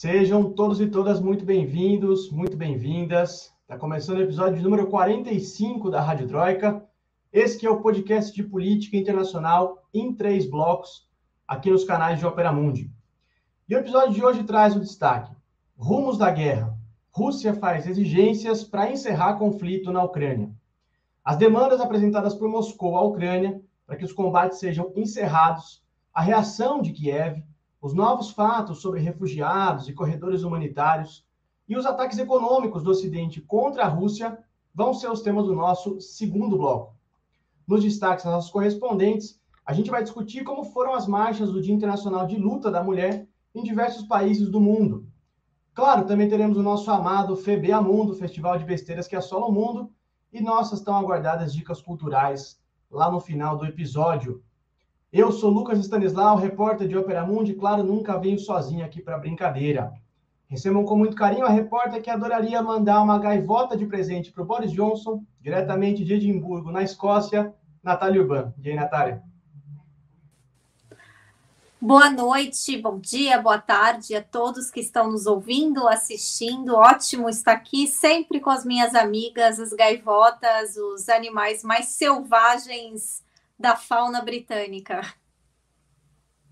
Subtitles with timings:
[0.00, 3.54] Sejam todos e todas muito bem-vindos, muito bem-vindas.
[3.60, 6.82] Está começando o episódio número 45 da Rádio Troika.
[7.30, 11.06] Esse que é o podcast de política internacional em três blocos,
[11.46, 12.90] aqui nos canais de Opera Mundi.
[13.68, 15.36] E o episódio de hoje traz o destaque:
[15.76, 16.74] Rumos da guerra.
[17.10, 20.50] Rússia faz exigências para encerrar conflito na Ucrânia.
[21.22, 26.80] As demandas apresentadas por Moscou à Ucrânia para que os combates sejam encerrados, a reação
[26.80, 27.44] de Kiev,
[27.80, 31.24] os novos fatos sobre refugiados e corredores humanitários
[31.68, 34.38] e os ataques econômicos do Ocidente contra a Rússia
[34.74, 36.94] vão ser os temas do nosso segundo bloco.
[37.66, 41.74] Nos destaques das nossas correspondentes, a gente vai discutir como foram as marchas do Dia
[41.74, 45.06] Internacional de Luta da Mulher em diversos países do mundo.
[45.72, 49.90] Claro, também teremos o nosso amado FEBEA Mundo, Festival de Besteiras que assola o mundo,
[50.32, 52.60] e nossas tão aguardadas dicas culturais
[52.90, 54.42] lá no final do episódio.
[55.12, 59.92] Eu sou Lucas Stanislau, repórter de Opera Mundi, claro, nunca venho sozinho aqui para brincadeira.
[60.46, 64.46] Recebam com muito carinho a repórter que adoraria mandar uma gaivota de presente para o
[64.46, 68.54] Boris Johnson, diretamente de Edimburgo, na Escócia, Natália Urban.
[68.62, 69.20] E aí, Natália?
[71.80, 76.76] Boa noite, bom dia, boa tarde a todos que estão nos ouvindo, assistindo.
[76.76, 83.28] Ótimo estar aqui sempre com as minhas amigas, as gaivotas, os animais mais selvagens
[83.60, 85.02] da fauna britânica.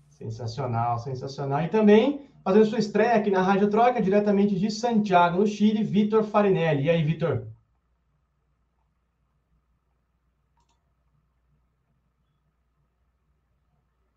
[0.09, 1.63] Sensacional, sensacional.
[1.63, 6.23] E também fazendo sua estreia aqui na Rádio Troca, diretamente de Santiago, no Chile, Vitor
[6.23, 6.83] Farinelli.
[6.83, 7.47] E aí, Vitor?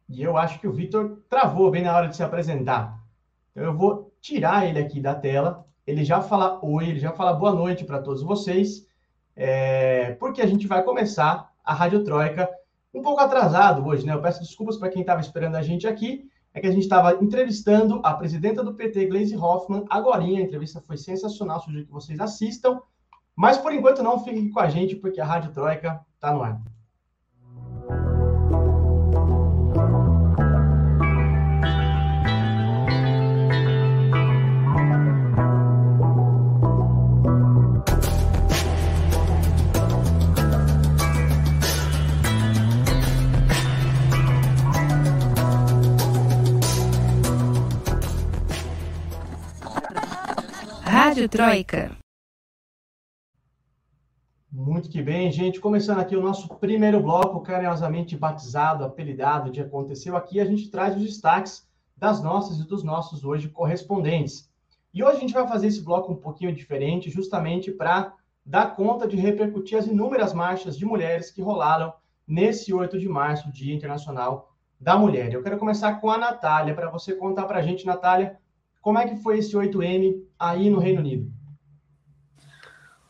[0.06, 3.00] E eu acho que o Vitor travou bem na hora de se apresentar.
[3.50, 5.66] Então eu vou tirar ele aqui da tela.
[5.86, 8.86] Ele já fala oi, ele já fala boa noite para todos vocês,
[9.34, 10.12] é...
[10.16, 12.48] porque a gente vai começar a Rádio Troika
[12.92, 14.12] um pouco atrasado hoje, né?
[14.12, 16.28] Eu peço desculpas para quem estava esperando a gente aqui.
[16.54, 20.22] É que a gente estava entrevistando a presidenta do PT, Gleisi Hoffmann, agora.
[20.22, 22.80] A entrevista foi sensacional, sugiro que vocês assistam.
[23.34, 26.60] Mas por enquanto não, fiquem com a gente, porque a Rádio Troika está no ar.
[51.12, 51.98] Rádio Troika.
[54.50, 55.60] Muito que bem, gente.
[55.60, 60.96] Começando aqui o nosso primeiro bloco, carinhosamente batizado, apelidado de Aconteceu Aqui, a gente traz
[60.96, 64.50] os destaques das nossas e dos nossos hoje correspondentes.
[64.94, 69.06] E hoje a gente vai fazer esse bloco um pouquinho diferente, justamente para dar conta
[69.06, 71.92] de repercutir as inúmeras marchas de mulheres que rolaram
[72.26, 75.30] nesse 8 de março, Dia Internacional da Mulher.
[75.30, 78.38] Eu quero começar com a Natália, para você contar para a gente, Natália,
[78.80, 81.32] como é que foi esse 8M aí no Reino Unido?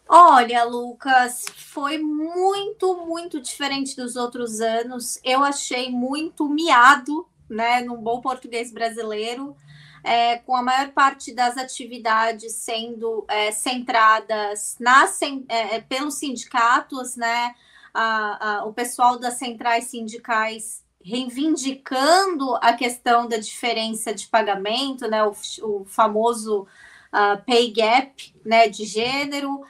[0.06, 5.18] Olha, Lucas, foi muito, muito diferente dos outros anos.
[5.24, 9.56] Eu achei muito miado, né, num bom português brasileiro,
[10.04, 17.16] é, com a maior parte das atividades sendo é, centradas nas, é, é, pelos sindicatos,
[17.16, 17.54] né,
[17.94, 25.24] a, a, o pessoal das centrais sindicais reivindicando a questão da diferença de pagamento, né,
[25.24, 26.66] o, o famoso
[27.46, 29.62] pay gap né, de gênero,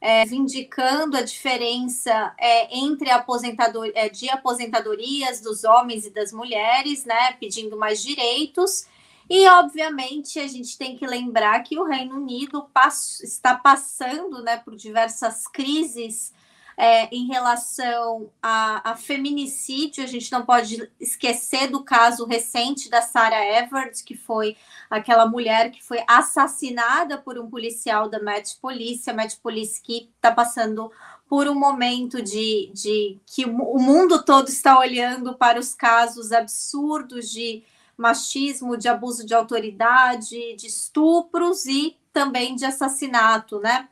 [0.00, 7.04] é, vindicando a diferença é, entre aposentador, é, de aposentadorias dos homens e das mulheres,
[7.04, 8.86] né, pedindo mais direitos.
[9.28, 14.56] E, obviamente, a gente tem que lembrar que o Reino Unido pass está passando né,
[14.56, 16.32] por diversas crises
[16.80, 23.02] é, em relação a, a, feminicídio, a gente não pode esquecer do caso recente da
[23.02, 24.56] Sarah Everett, que foi
[24.88, 30.10] aquela mulher que foi assassinada por um policial da Met Police, a Met Police que
[30.16, 30.90] está passando
[31.28, 37.30] por um momento de, de que o mundo todo está olhando para os casos absurdos
[37.30, 37.62] de
[37.94, 43.86] machismo, de abuso de autoridade, de estupros e também de assassinato, né?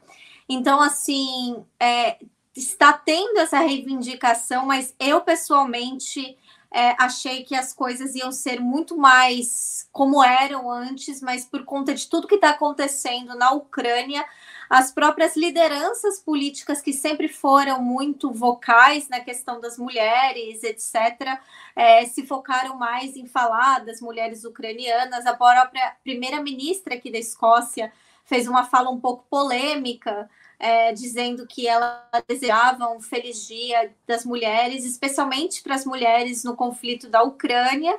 [0.49, 2.17] Então, assim, é,
[2.59, 6.37] está tendo essa reivindicação, mas eu pessoalmente
[6.71, 11.95] é, achei que as coisas iam ser muito mais como eram antes, mas por conta
[11.95, 14.25] de tudo que está acontecendo na Ucrânia,
[14.69, 21.39] as próprias lideranças políticas que sempre foram muito vocais na questão das mulheres, etc.,
[21.75, 25.25] é, se focaram mais em falar das mulheres ucranianas.
[25.25, 27.91] A própria primeira-ministra aqui da Escócia
[28.25, 30.29] fez uma fala um pouco polêmica
[30.59, 36.57] é, dizendo que ela desejava um feliz dia das mulheres, especialmente para as mulheres no
[36.57, 37.99] conflito da Ucrânia.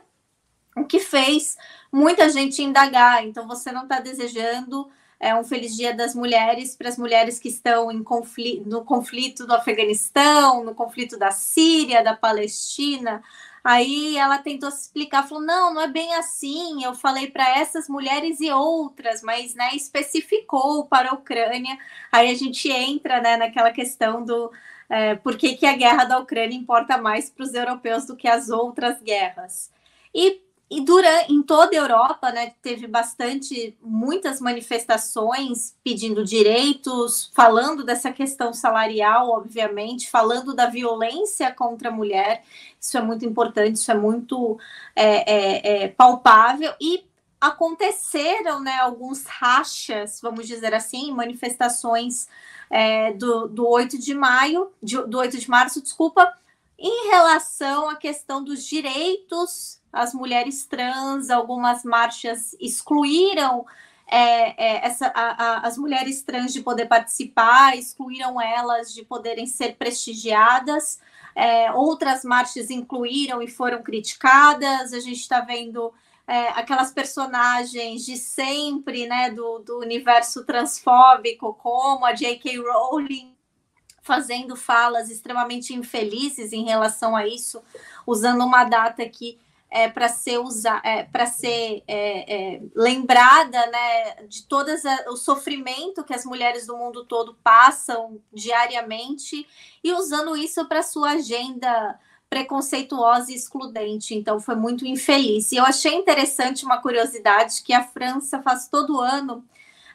[0.75, 1.57] o que fez
[1.91, 3.25] muita gente indagar.
[3.25, 4.89] Então, você não está desejando
[5.19, 9.45] é, um feliz dia das mulheres para as mulheres que estão em conflito, no conflito
[9.45, 13.21] do Afeganistão, no conflito da Síria, da Palestina.
[13.63, 16.83] Aí ela tentou se explicar, falou: não, não é bem assim.
[16.83, 21.77] Eu falei para essas mulheres e outras, mas né, especificou para a Ucrânia.
[22.11, 24.51] Aí a gente entra né, naquela questão do
[24.89, 28.27] é, por que, que a guerra da Ucrânia importa mais para os europeus do que
[28.27, 29.71] as outras guerras.
[30.13, 37.83] E e durante, em toda a Europa, né, teve bastante, muitas manifestações pedindo direitos, falando
[37.83, 42.44] dessa questão salarial, obviamente, falando da violência contra a mulher.
[42.80, 44.60] Isso é muito importante, isso é muito
[44.95, 46.71] é, é, é, palpável.
[46.80, 47.04] E
[47.42, 52.27] aconteceram né, alguns rachas, vamos dizer assim, manifestações
[52.69, 56.31] é, do, do 8 de maio, de, do 8 de março, desculpa,
[56.80, 63.66] em relação à questão dos direitos as mulheres trans, algumas marchas excluíram
[64.12, 69.46] é, é, essa, a, a, as mulheres trans de poder participar, excluíram elas de poderem
[69.46, 71.00] ser prestigiadas.
[71.36, 74.94] É, outras marchas incluíram e foram criticadas.
[74.94, 75.94] A gente está vendo
[76.28, 82.58] é, aquelas personagens de sempre, né, do, do universo transfóbico, como a J.K.
[82.58, 83.36] Rowling,
[84.09, 87.61] fazendo falas extremamente infelizes em relação a isso,
[88.07, 89.38] usando uma data que
[89.69, 94.67] é, para ser usar, é, para ser é, é, lembrada, né, de todo
[95.09, 99.47] o sofrimento que as mulheres do mundo todo passam diariamente
[99.83, 104.15] e usando isso para sua agenda preconceituosa e excludente.
[104.15, 105.51] Então foi muito infeliz.
[105.51, 109.45] E eu achei interessante uma curiosidade que a França faz todo ano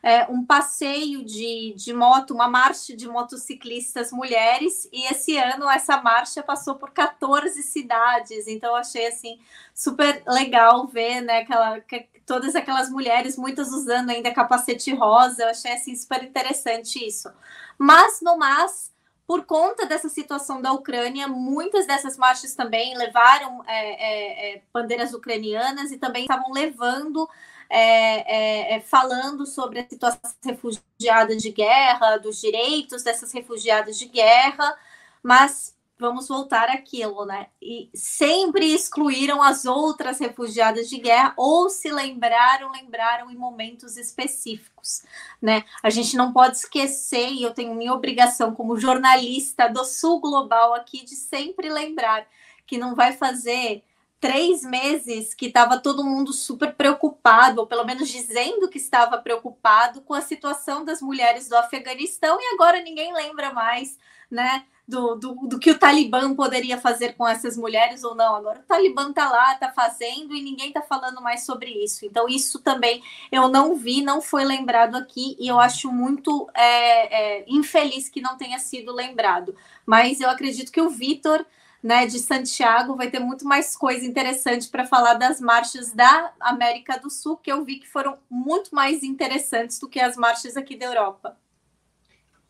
[0.04, 5.96] é, um passeio de, de moto, uma marcha de motociclistas mulheres, e esse ano essa
[6.02, 9.38] marcha passou por 14 cidades, então achei assim
[9.74, 11.82] super legal ver né, aquela,
[12.26, 17.30] todas aquelas mulheres, muitas usando ainda capacete rosa, eu achei assim super interessante isso.
[17.78, 18.92] Mas no mais
[19.26, 25.14] por conta dessa situação da Ucrânia, muitas dessas marchas também levaram é, é, é bandeiras
[25.14, 27.26] ucranianas e também estavam levando
[27.68, 33.98] é, é, é, falando sobre a situação das refugiadas de guerra, dos direitos dessas refugiadas
[33.98, 34.76] de guerra,
[35.22, 37.46] mas vamos voltar àquilo, né?
[37.62, 45.02] E sempre excluíram as outras refugiadas de guerra ou se lembraram, lembraram em momentos específicos,
[45.40, 45.64] né?
[45.82, 50.74] A gente não pode esquecer, e eu tenho minha obrigação como jornalista do Sul Global
[50.74, 52.26] aqui de sempre lembrar
[52.66, 53.82] que não vai fazer
[54.20, 60.00] três meses que estava todo mundo super preocupado, ou pelo menos dizendo que estava preocupado
[60.00, 63.98] com a situação das mulheres do Afeganistão, e agora ninguém lembra mais,
[64.30, 64.64] né?
[64.86, 68.34] Do, do, do, que o Talibã poderia fazer com essas mulheres ou não.
[68.34, 72.04] Agora o Talibã está lá, está fazendo e ninguém está falando mais sobre isso.
[72.04, 73.02] Então, isso também
[73.32, 78.20] eu não vi, não foi lembrado aqui, e eu acho muito é, é, infeliz que
[78.20, 79.56] não tenha sido lembrado.
[79.86, 81.46] Mas eu acredito que o Vitor
[81.84, 86.98] né, de Santiago, vai ter muito mais coisa interessante para falar das marchas da América
[86.98, 90.78] do Sul, que eu vi que foram muito mais interessantes do que as marchas aqui
[90.78, 91.36] da Europa.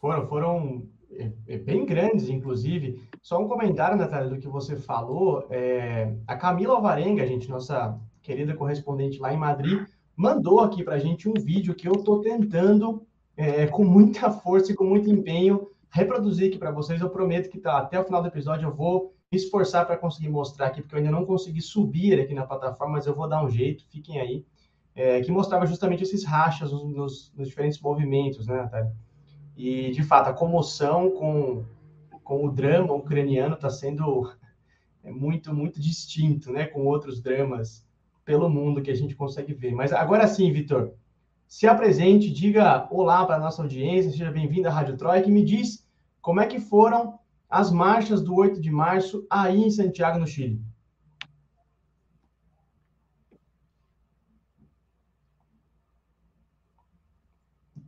[0.00, 3.02] Foram, foram é, é bem grandes, inclusive.
[3.20, 5.44] Só um comentário, Natália, do que você falou.
[5.50, 11.00] É, a Camila Alvarenga, gente, nossa querida correspondente lá em Madrid, mandou aqui para a
[11.00, 13.04] gente um vídeo que eu estou tentando,
[13.36, 17.00] é, com muita força e com muito empenho, reproduzir aqui para vocês.
[17.00, 20.28] Eu prometo que tá, até o final do episódio eu vou me esforçar para conseguir
[20.28, 23.44] mostrar aqui, porque eu ainda não consegui subir aqui na plataforma, mas eu vou dar
[23.44, 24.46] um jeito, fiquem aí,
[24.94, 28.94] é, que mostrava justamente esses rachas nos, nos, diferentes movimentos, né, Natália?
[29.56, 31.64] E, de fato, a comoção com,
[32.22, 34.32] com o drama ucraniano está sendo
[35.02, 37.84] é, muito, muito distinto, né, com outros dramas
[38.24, 39.72] pelo mundo que a gente consegue ver.
[39.72, 40.94] Mas agora sim, Vitor,
[41.46, 45.44] se apresente, diga olá para a nossa audiência, seja bem-vindo à Rádio Troika e me
[45.44, 45.86] diz
[46.22, 47.18] como é que foram
[47.54, 50.60] as marchas do 8 de março aí em Santiago, no Chile?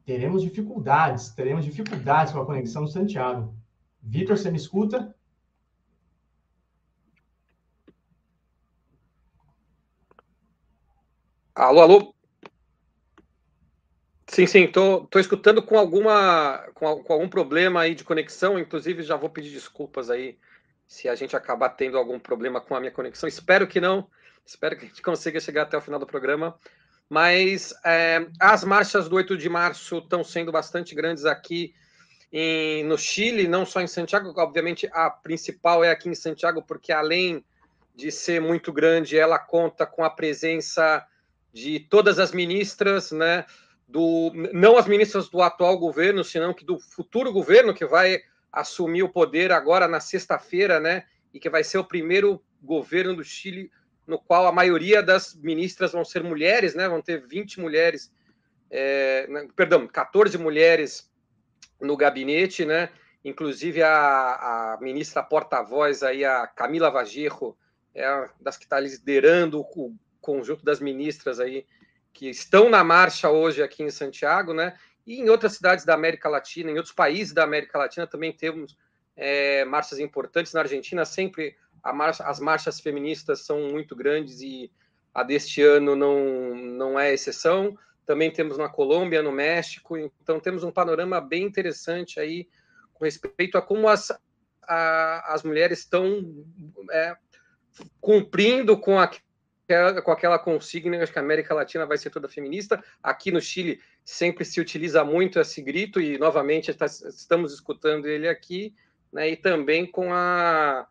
[0.05, 3.53] Teremos dificuldades, teremos dificuldades com a conexão no Santiago.
[4.01, 5.13] Vitor, você me escuta?
[11.57, 12.16] Alô, alô.
[14.37, 19.03] Sim, sim, tô, tô escutando com alguma com, com, algum problema aí de conexão, inclusive
[19.03, 20.37] já vou pedir desculpas aí
[20.87, 23.27] se a gente acabar tendo algum problema com a minha conexão.
[23.27, 24.07] Espero que não,
[24.45, 26.55] espero que a gente consiga chegar até o final do programa.
[27.09, 31.73] Mas é, as marchas do 8 de março estão sendo bastante grandes aqui
[32.31, 36.93] em, no Chile, não só em Santiago, obviamente a principal é aqui em Santiago, porque
[36.93, 37.43] além
[37.95, 41.03] de ser muito grande, ela conta com a presença
[41.55, 43.47] de todas as ministras, né?
[43.89, 49.03] Do, não as ministras do atual governo, senão que do futuro governo que vai assumir
[49.03, 51.05] o poder agora na sexta-feira, né?
[51.33, 53.71] E que vai ser o primeiro governo do Chile
[54.07, 56.89] no qual a maioria das ministras vão ser mulheres, né?
[56.89, 58.13] Vão ter 20 mulheres,
[58.71, 61.11] é, perdão, 14 mulheres
[61.81, 62.91] no gabinete, né?
[63.25, 67.57] Inclusive a, a ministra porta-voz aí, a Camila Vagerro,
[67.95, 71.67] é das que está liderando o conjunto das ministras aí
[72.17, 74.75] que estão na marcha hoje aqui em Santiago, né?
[75.07, 78.75] E em outras cidades da América Latina, em outros países da América Latina também temos
[79.15, 80.55] é, marchas importantes.
[80.55, 81.55] Na Argentina sempre
[81.93, 84.73] marcha, as marchas feministas são muito grandes e
[85.13, 87.77] a deste ano não, não é exceção.
[88.07, 92.49] Também temos na Colômbia, no México, então temos um panorama bem interessante aí
[92.95, 94.11] com respeito a como as,
[94.63, 96.47] a, as mulheres estão
[96.91, 97.15] é,
[98.01, 99.11] cumprindo com, a,
[100.05, 102.83] com aquela consigna, que a América Latina vai ser toda feminista.
[103.03, 108.29] Aqui no Chile sempre se utiliza muito esse grito, e novamente tá, estamos escutando ele
[108.29, 108.75] aqui,
[109.13, 110.87] né, e também com a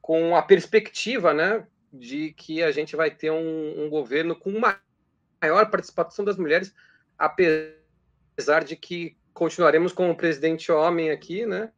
[0.00, 4.80] com a perspectiva né, de que a gente vai ter um, um governo com uma
[5.40, 6.74] maior participação das mulheres,
[7.18, 11.70] apesar de que continuaremos com o presidente homem aqui, né?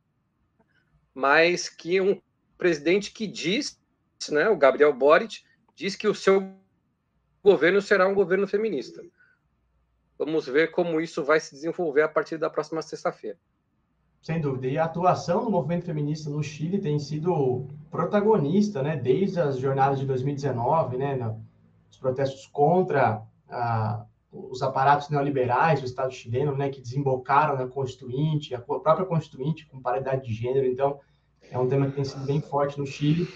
[1.12, 2.23] Mas que um
[2.56, 3.80] presidente que diz,
[4.30, 5.42] né, o Gabriel Boric,
[5.81, 6.53] diz que o seu
[7.43, 9.03] governo será um governo feminista.
[10.19, 13.39] Vamos ver como isso vai se desenvolver a partir da próxima sexta-feira.
[14.21, 14.67] Sem dúvida.
[14.67, 19.99] E a atuação do movimento feminista no Chile tem sido protagonista, né, desde as jornadas
[19.99, 21.35] de 2019, né,
[21.91, 23.23] os protestos contra
[24.31, 29.81] os aparatos neoliberais do Estado chileno, né, que desembocaram na Constituinte, a própria Constituinte com
[29.81, 30.67] paridade de gênero.
[30.67, 31.01] Então,
[31.51, 33.27] é um tema que tem sido bem forte no Chile.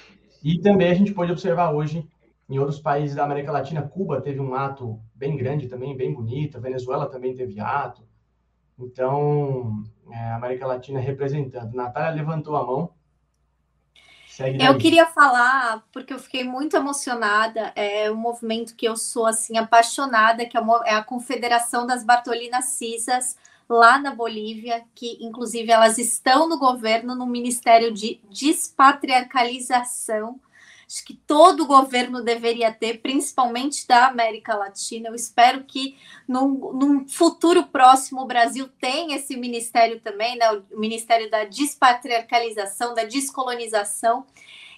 [0.43, 2.07] E também a gente pode observar hoje
[2.49, 6.59] em outros países da América Latina, Cuba teve um ato bem grande também, bem bonito,
[6.59, 8.07] a Venezuela também teve ato.
[8.79, 11.75] Então, é, a América Latina representando.
[11.75, 12.91] Natália levantou a mão.
[14.29, 19.27] Segue eu queria falar, porque eu fiquei muito emocionada, é um movimento que eu sou,
[19.27, 25.71] assim, apaixonada, que é, é a Confederação das Bartolinas Cisas, lá na Bolívia, que inclusive
[25.71, 30.41] elas estão no governo, no Ministério de Despatriarcalização,
[30.95, 35.09] acho que todo governo deveria ter, principalmente da América Latina.
[35.09, 35.99] Eu espero que
[36.29, 40.53] num, num futuro próximo o Brasil tenha esse ministério também, né?
[40.53, 44.25] o Ministério da Despatriarcalização, da Descolonização.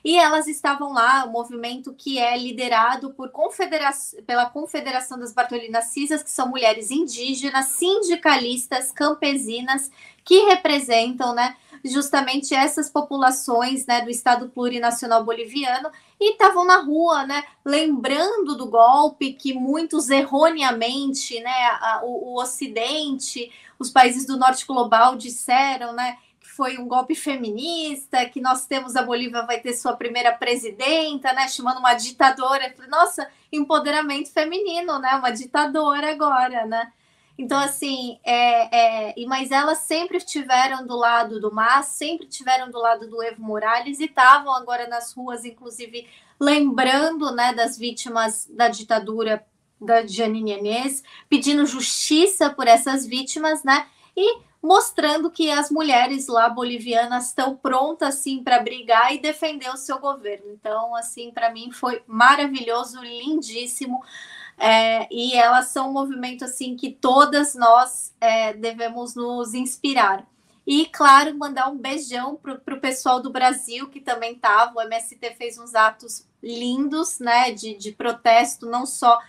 [0.03, 3.91] E elas estavam lá, o um movimento que é liderado por confedera
[4.27, 9.91] pela Confederação das Bartolinas Cisas, que são mulheres indígenas, sindicalistas, campesinas,
[10.27, 15.89] que representam, né, justamente essas populações né, do Estado plurinacional boliviano
[16.21, 22.43] e estavam na rua, né, lembrando do golpe que muitos erroneamente, né, a, o, o
[22.43, 28.67] Ocidente, os países do Norte global disseram, né, que foi um golpe feminista, que nós
[28.67, 32.75] temos a Bolívia vai ter sua primeira presidenta, né, chamando uma ditadora.
[32.89, 36.91] Nossa, empoderamento feminino, né, uma ditadora agora, né.
[37.39, 42.79] Então, assim, é, é, mas elas sempre estiveram do lado do MAS, sempre estiveram do
[42.79, 46.09] lado do Evo Morales e estavam agora nas ruas, inclusive
[46.41, 49.45] lembrando né, das vítimas da ditadura
[49.79, 53.87] da Janine Enes, pedindo justiça por essas vítimas, né?
[54.17, 59.77] E mostrando que as mulheres lá bolivianas estão prontas assim para brigar e defender o
[59.77, 60.51] seu governo.
[60.51, 64.03] Então, assim, para mim foi maravilhoso, lindíssimo.
[64.59, 70.27] É, e elas são um movimento assim que todas nós é, devemos nos inspirar.
[70.67, 74.73] E, claro, mandar um beijão para o pessoal do Brasil que também estava.
[74.77, 79.21] O MST fez uns atos lindos né, de, de protesto, não só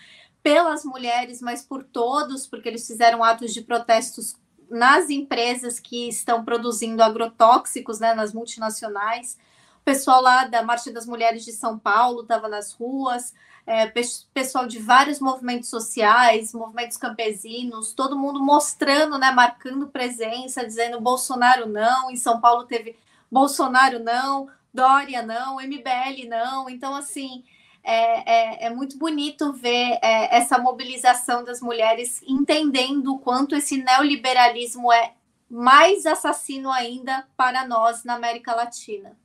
[0.42, 4.36] pelas mulheres, mas por todos, porque eles fizeram atos de protestos
[4.70, 9.38] nas empresas que estão produzindo agrotóxicos, né, nas multinacionais.
[9.80, 13.34] O pessoal lá da Marcha das Mulheres de São Paulo estava nas ruas,
[13.68, 13.86] é,
[14.34, 21.68] pessoal de vários movimentos sociais, movimentos campesinos, todo mundo mostrando, né, marcando presença, dizendo Bolsonaro
[21.68, 22.96] não, em São Paulo teve
[23.30, 27.44] Bolsonaro não, Dória não, MBL não, então assim
[27.84, 33.84] é, é, é muito bonito ver é, essa mobilização das mulheres entendendo o quanto esse
[33.84, 35.14] neoliberalismo é
[35.50, 39.18] mais assassino ainda para nós na América Latina.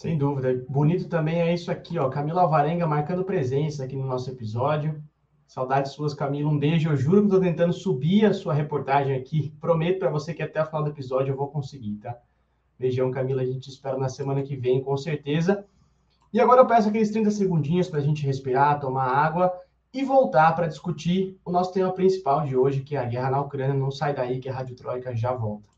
[0.00, 0.64] Sem dúvida.
[0.66, 2.08] Bonito também é isso aqui, ó.
[2.08, 4.98] Camila Alvarenga marcando presença aqui no nosso episódio.
[5.46, 6.48] Saudades suas, Camila.
[6.48, 6.88] Um beijo.
[6.88, 9.52] Eu juro que estou tentando subir a sua reportagem aqui.
[9.60, 12.16] Prometo para você que até o final do episódio eu vou conseguir, tá?
[12.78, 13.42] Beijão, Camila.
[13.42, 15.66] A gente espera na semana que vem, com certeza.
[16.32, 19.52] E agora eu peço aqueles 30 segundinhos para a gente respirar, tomar água
[19.92, 23.40] e voltar para discutir o nosso tema principal de hoje, que é a guerra na
[23.42, 23.74] Ucrânia.
[23.74, 25.68] Não sai daí que a Rádio Troika já volta.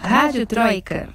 [0.00, 1.14] Rádio Troika.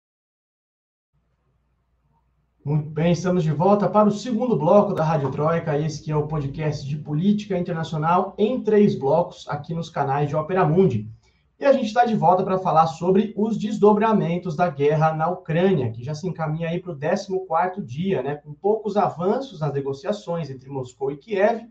[2.63, 6.15] Muito bem, estamos de volta para o segundo bloco da Rádio Troika, esse que é
[6.15, 11.09] o podcast de política internacional em três blocos aqui nos canais de Opera Mundi.
[11.59, 15.91] E a gente está de volta para falar sobre os desdobramentos da guerra na Ucrânia,
[15.91, 20.51] que já se encaminha aí para o 14º dia, né, com poucos avanços nas negociações
[20.51, 21.67] entre Moscou e Kiev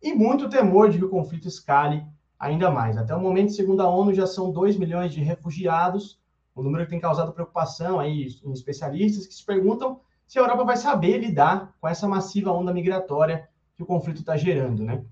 [0.00, 2.06] e muito temor de que o conflito escale
[2.38, 2.96] ainda mais.
[2.96, 6.16] Até o momento, segundo a ONU, já são 2 milhões de refugiados,
[6.56, 9.98] um número que tem causado preocupação aí em especialistas que se perguntam
[10.28, 14.36] se a Europa vai saber lidar com essa massiva onda migratória que o conflito está
[14.36, 15.02] gerando, né?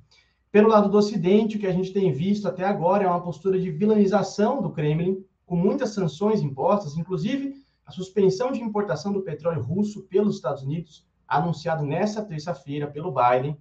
[0.53, 3.59] Pelo lado do Ocidente, o que a gente tem visto até agora é uma postura
[3.59, 7.55] de vilanização do Kremlin, com muitas sanções impostas, inclusive
[7.87, 13.59] a suspensão de importação do petróleo russo pelos Estados Unidos, anunciado nessa terça-feira pelo Biden,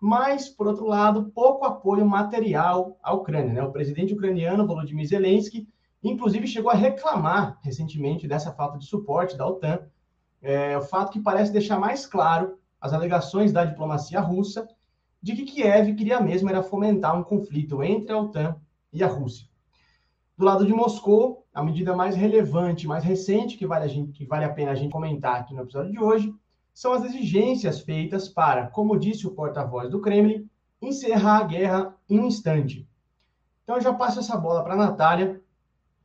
[0.00, 3.52] mas, por outro lado, pouco apoio material à Ucrânia.
[3.52, 3.62] Né?
[3.62, 5.68] O presidente ucraniano, Volodymyr Zelensky,
[6.02, 9.80] inclusive chegou a reclamar recentemente dessa falta de suporte da OTAN,
[10.42, 14.68] é, o fato que parece deixar mais claro as alegações da diplomacia russa
[15.22, 18.56] de que Kiev queria mesmo era fomentar um conflito entre a OTAN
[18.92, 19.46] e a Rússia.
[20.36, 24.26] Do lado de Moscou, a medida mais relevante, mais recente que vale a, gente, que
[24.26, 26.34] vale a pena a gente comentar aqui no episódio de hoje
[26.74, 30.48] são as exigências feitas para, como disse o porta-voz do Kremlin,
[30.80, 32.88] encerrar a guerra em um instante.
[33.62, 35.40] Então eu já passo essa bola para a Natália.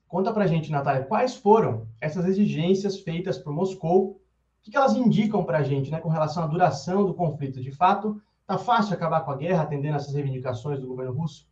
[0.08, 4.22] Conta para a gente, Natália, quais foram essas exigências feitas por Moscou?
[4.66, 7.62] O que elas indicam para a gente né, com relação à duração do conflito?
[7.62, 11.46] De fato, Está fácil acabar com a guerra atendendo essas reivindicações do governo russo?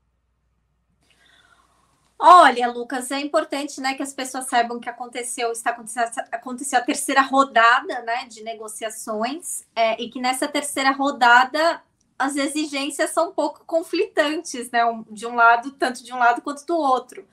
[2.17, 6.81] Olha, Lucas, é importante né, que as pessoas saibam que aconteceu, está acontecendo, aconteceu a
[6.81, 11.83] terceira rodada né, de negociações, é, e que nessa terceira rodada
[12.17, 14.79] as exigências são um pouco conflitantes, né?
[15.11, 17.27] De um lado, tanto de um lado quanto do outro.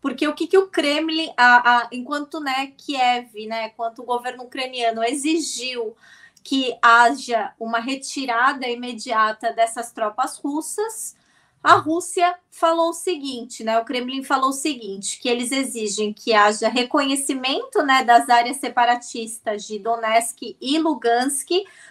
[0.00, 4.44] Porque o que, que o Kremlin, a, a, enquanto né, Kiev, né, enquanto o governo
[4.44, 5.96] ucraniano exigiu
[6.44, 11.16] que haja uma retirada imediata dessas tropas russas,
[11.66, 13.76] a Rússia falou o seguinte, né?
[13.80, 19.64] O Kremlin falou o seguinte, que eles exigem que haja reconhecimento, né, das áreas separatistas
[19.64, 21.48] de Donetsk e Lugansk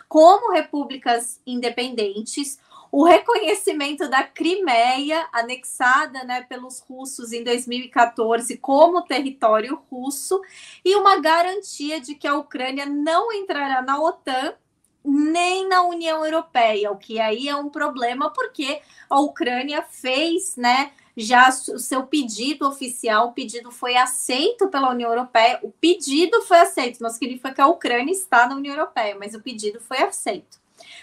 [0.08, 2.58] como repúblicas independentes,
[2.91, 10.41] o reconhecimento da Crimeia, anexada né, pelos russos em 2014 como território russo,
[10.84, 14.56] e uma garantia de que a Ucrânia não entrará na OTAN
[15.04, 20.91] nem na União Europeia, o que aí é um problema, porque a Ucrânia fez, né?
[21.15, 25.60] Já o seu pedido oficial, o pedido foi aceito pela União Europeia.
[25.63, 29.41] O pedido foi aceito, não significa que a Ucrânia está na União Europeia, mas o
[29.41, 30.60] pedido foi aceito,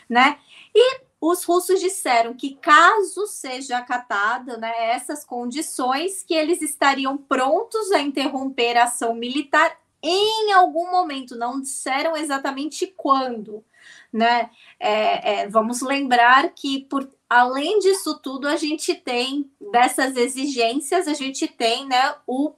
[0.09, 0.39] né?
[0.75, 7.93] E os russos disseram que caso seja acatada né, essas condições, que eles estariam prontos
[7.93, 13.65] a interromper a ação militar em algum momento, não disseram exatamente quando,
[14.13, 14.51] né?
[14.81, 21.15] É, é, vamos lembrar que por além disso tudo, a gente tem dessas exigências, a
[21.15, 22.53] gente tem né, o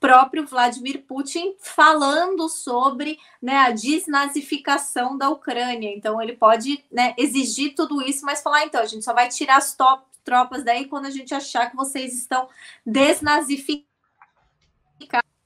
[0.00, 5.92] próprio Vladimir Putin falando sobre né, a desnazificação da Ucrânia.
[5.94, 9.56] Então, ele pode né, exigir tudo isso, mas falar, então, a gente só vai tirar
[9.56, 9.76] as
[10.24, 12.48] tropas daí quando a gente achar que vocês estão
[12.84, 13.86] desnazificados.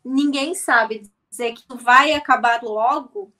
[0.04, 3.32] Ninguém sabe dizer que vai acabar logo.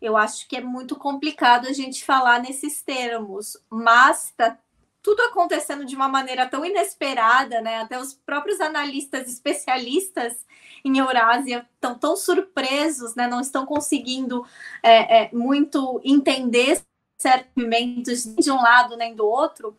[0.00, 4.58] Eu acho que é muito complicado a gente falar nesses termos, mas está
[5.04, 7.82] tudo acontecendo de uma maneira tão inesperada, né?
[7.82, 10.46] Até os próprios analistas especialistas
[10.82, 13.28] em Eurásia estão tão surpresos, né?
[13.28, 14.46] Não estão conseguindo
[14.82, 16.82] é, é, muito entender
[17.18, 19.76] certos movimentos de um lado nem do outro,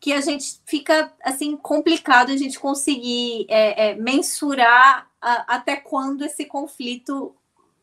[0.00, 6.24] que a gente fica assim complicado a gente conseguir é, é mensurar a, até quando
[6.24, 7.36] esse conflito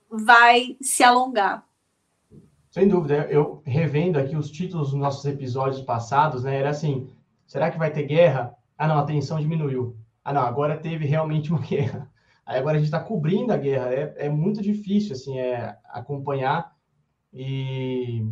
[0.09, 1.68] vai se alongar.
[2.79, 6.55] Sem dúvida, eu revendo aqui os títulos dos nossos episódios passados, né?
[6.55, 7.09] Era assim:
[7.45, 8.55] será que vai ter guerra?
[8.77, 9.97] Ah, não, a tensão diminuiu.
[10.23, 12.09] Ah, não, agora teve realmente uma guerra.
[12.45, 13.93] Aí agora a gente está cobrindo a guerra.
[13.93, 16.73] É, é muito difícil, assim, é, acompanhar
[17.33, 18.25] e,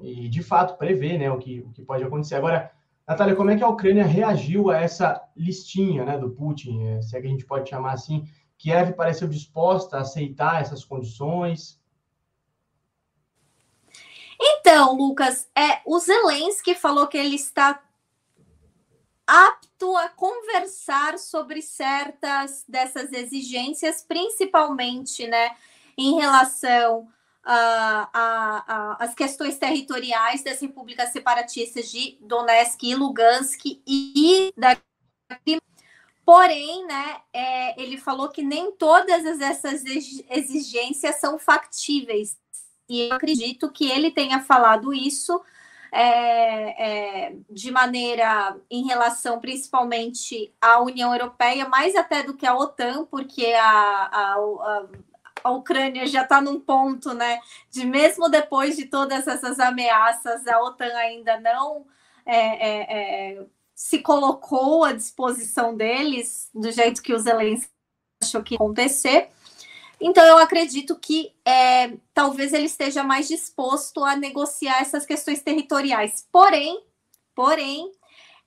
[0.00, 2.36] e, de fato, prever né, o, que, o que pode acontecer.
[2.36, 2.70] Agora,
[3.06, 7.14] Natália, como é que a Ucrânia reagiu a essa listinha né, do Putin, é, se
[7.14, 8.24] é que a gente pode chamar assim?
[8.56, 11.78] Kiev pareceu disposta a aceitar essas condições?
[14.60, 17.82] Então, Lucas, é, o Zelensky falou que ele está
[19.26, 25.56] apto a conversar sobre certas dessas exigências, principalmente né,
[25.96, 27.08] em relação
[27.42, 34.76] às questões territoriais das repúblicas separatistas de Donetsk e Lugansk e da
[36.24, 42.39] Porém, né, é, ele falou que nem todas essas exigências são factíveis.
[42.90, 45.40] E eu acredito que ele tenha falado isso
[45.92, 52.56] é, é, de maneira em relação principalmente à União Europeia, mais até do que a
[52.56, 54.86] OTAN, porque a, a, a,
[55.44, 60.60] a Ucrânia já está num ponto, né, de mesmo depois de todas essas ameaças, a
[60.60, 61.86] OTAN ainda não
[62.26, 67.70] é, é, é se colocou à disposição deles do jeito que os Zelensky
[68.22, 69.30] achou que ia acontecer.
[70.00, 76.26] Então, eu acredito que é, talvez ele esteja mais disposto a negociar essas questões territoriais.
[76.32, 76.82] Porém,
[77.34, 77.92] porém,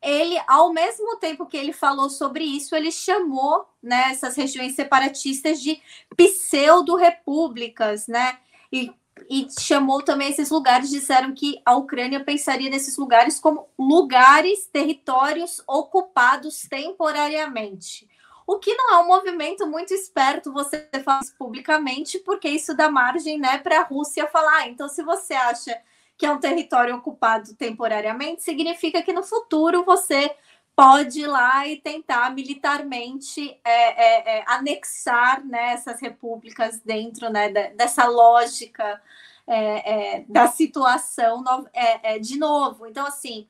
[0.01, 5.61] ele, ao mesmo tempo que ele falou sobre isso, ele chamou né, essas regiões separatistas
[5.61, 5.79] de
[6.15, 8.37] pseudo-repúblicas, né?
[8.71, 8.91] E
[9.29, 15.61] e chamou também esses lugares, disseram que a Ucrânia pensaria nesses lugares como lugares, territórios
[15.67, 18.07] ocupados temporariamente.
[18.45, 23.39] O que não é um movimento muito esperto você isso publicamente, porque isso dá margem
[23.39, 24.53] né, para a Rússia falar.
[24.59, 25.79] Ah, então, se você acha
[26.17, 30.35] que é um território ocupado temporariamente, significa que no futuro você
[30.75, 37.49] pode ir lá e tentar militarmente é, é, é, anexar né, essas repúblicas dentro né,
[37.75, 39.01] dessa lógica
[39.45, 42.87] é, é, da situação é, de novo.
[42.87, 43.47] Então, assim,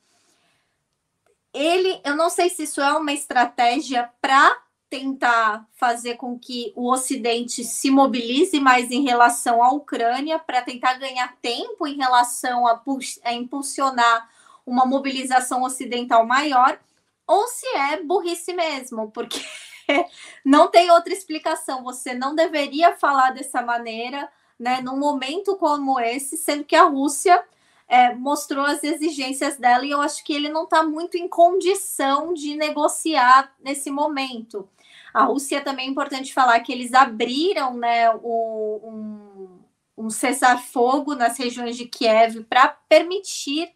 [1.53, 4.62] ele, eu não sei se isso é uma estratégia para
[4.93, 10.99] tentar fazer com que o Ocidente se mobilize mais em relação à Ucrânia, para tentar
[10.99, 12.79] ganhar tempo em relação a,
[13.23, 14.29] a impulsionar
[14.63, 16.79] uma mobilização ocidental maior
[17.25, 19.41] ou se é burrice mesmo, porque
[20.45, 21.84] não tem outra explicação.
[21.84, 24.29] Você não deveria falar dessa maneira,
[24.60, 27.43] né, num momento como esse, sendo que a Rússia
[27.88, 32.32] é, mostrou as exigências dela e eu acho que ele não está muito em condição
[32.32, 34.69] de negociar nesse momento.
[35.13, 41.38] A Rússia também é importante falar que eles abriram né, o, um, um cessar-fogo nas
[41.38, 43.71] regiões de Kiev para permitir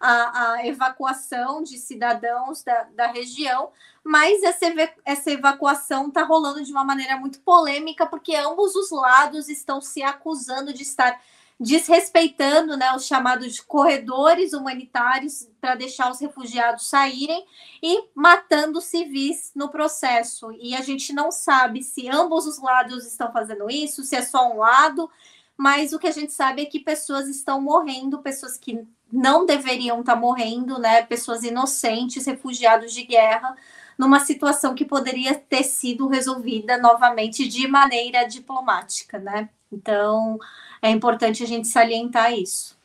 [0.00, 3.70] a, a evacuação de cidadãos da, da região,
[4.02, 4.66] mas essa,
[5.04, 10.02] essa evacuação está rolando de uma maneira muito polêmica, porque ambos os lados estão se
[10.02, 11.20] acusando de estar
[11.60, 17.44] desrespeitando né, os chamados corredores humanitários para deixar os refugiados saírem
[17.82, 20.52] e matando civis no processo.
[20.60, 24.52] E a gente não sabe se ambos os lados estão fazendo isso, se é só
[24.52, 25.10] um lado,
[25.56, 29.98] mas o que a gente sabe é que pessoas estão morrendo, pessoas que não deveriam
[30.00, 31.02] estar tá morrendo, né?
[31.02, 33.56] Pessoas inocentes, refugiados de guerra,
[33.96, 39.48] numa situação que poderia ter sido resolvida novamente de maneira diplomática, né?
[39.72, 40.38] Então,
[40.82, 42.78] é importante a gente salientar isso.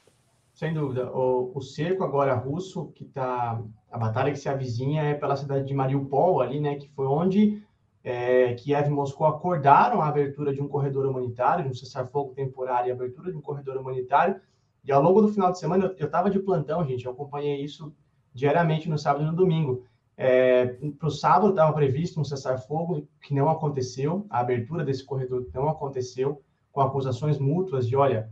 [0.53, 1.11] Sem dúvida.
[1.11, 3.61] O, o cerco agora russo, que está.
[3.91, 6.75] A batalha que se avizinha é pela cidade de Mariupol, ali, né?
[6.75, 7.61] Que foi onde
[8.03, 12.89] é, Kiev e Moscou acordaram a abertura de um corredor humanitário, de um cessar-fogo temporário
[12.89, 14.39] e abertura de um corredor humanitário
[14.83, 17.93] e ao longo do final de semana, eu estava de plantão, gente, eu acompanhei isso
[18.33, 19.85] diariamente no sábado e no domingo.
[20.17, 25.47] É, Para o sábado estava previsto um cessar-fogo que não aconteceu, a abertura desse corredor
[25.53, 26.41] não aconteceu,
[26.73, 28.29] com acusações mútuas de, olha,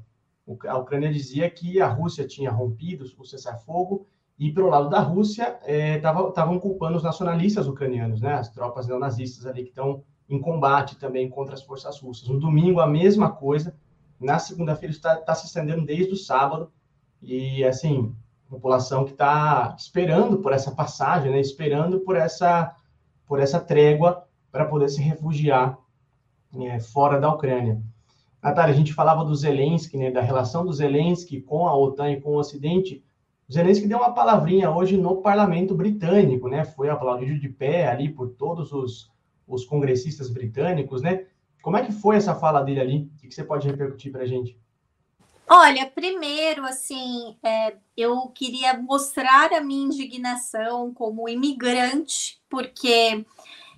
[0.68, 5.60] a Ucrânia dizia que a Rússia tinha rompido o cessar-fogo e, pelo lado da Rússia,
[5.66, 10.98] estavam é, culpando os nacionalistas ucranianos, né, as tropas neonazistas ali que estão em combate
[10.98, 12.28] também contra as forças russas.
[12.28, 13.76] No domingo, a mesma coisa,
[14.20, 16.72] na segunda-feira está tá se estendendo desde o sábado
[17.22, 18.16] e assim
[18.50, 21.40] população que está esperando por essa passagem, né?
[21.40, 22.76] Esperando por essa
[23.26, 25.78] por essa trégua para poder se refugiar
[26.60, 27.82] é, fora da Ucrânia.
[28.42, 30.10] Natália, a gente falava do Zelensky, né?
[30.10, 33.04] Da relação do Zelensky com a OTAN e com o Ocidente.
[33.48, 36.66] O Zelensky deu uma palavrinha hoje no parlamento britânico, né?
[36.66, 39.12] Foi aplaudido de pé ali por todos os,
[39.48, 41.26] os congressistas britânicos, né?
[41.62, 43.12] Como é que foi essa fala dele ali?
[43.18, 44.58] O que você pode repercutir para a gente?
[45.48, 53.26] Olha, primeiro, assim, é, eu queria mostrar a minha indignação como imigrante, porque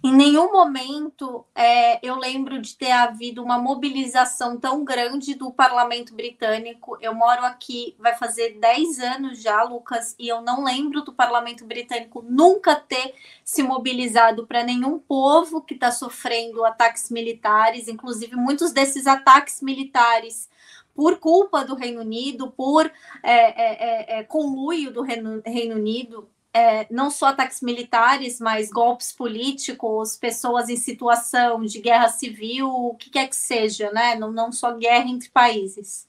[0.05, 6.13] Em nenhum momento é, eu lembro de ter havido uma mobilização tão grande do parlamento
[6.13, 6.97] britânico.
[6.99, 11.63] Eu moro aqui, vai fazer 10 anos já, Lucas, e eu não lembro do parlamento
[11.63, 18.73] britânico nunca ter se mobilizado para nenhum povo que está sofrendo ataques militares, inclusive muitos
[18.73, 20.49] desses ataques militares
[20.93, 22.91] por culpa do Reino Unido, por
[23.23, 28.69] é, é, é, é conluio do Reino, Reino Unido, é, não só ataques militares, mas
[28.69, 34.15] golpes políticos, pessoas em situação de guerra civil, o que quer que seja, né?
[34.15, 36.07] Não, não só guerra entre países.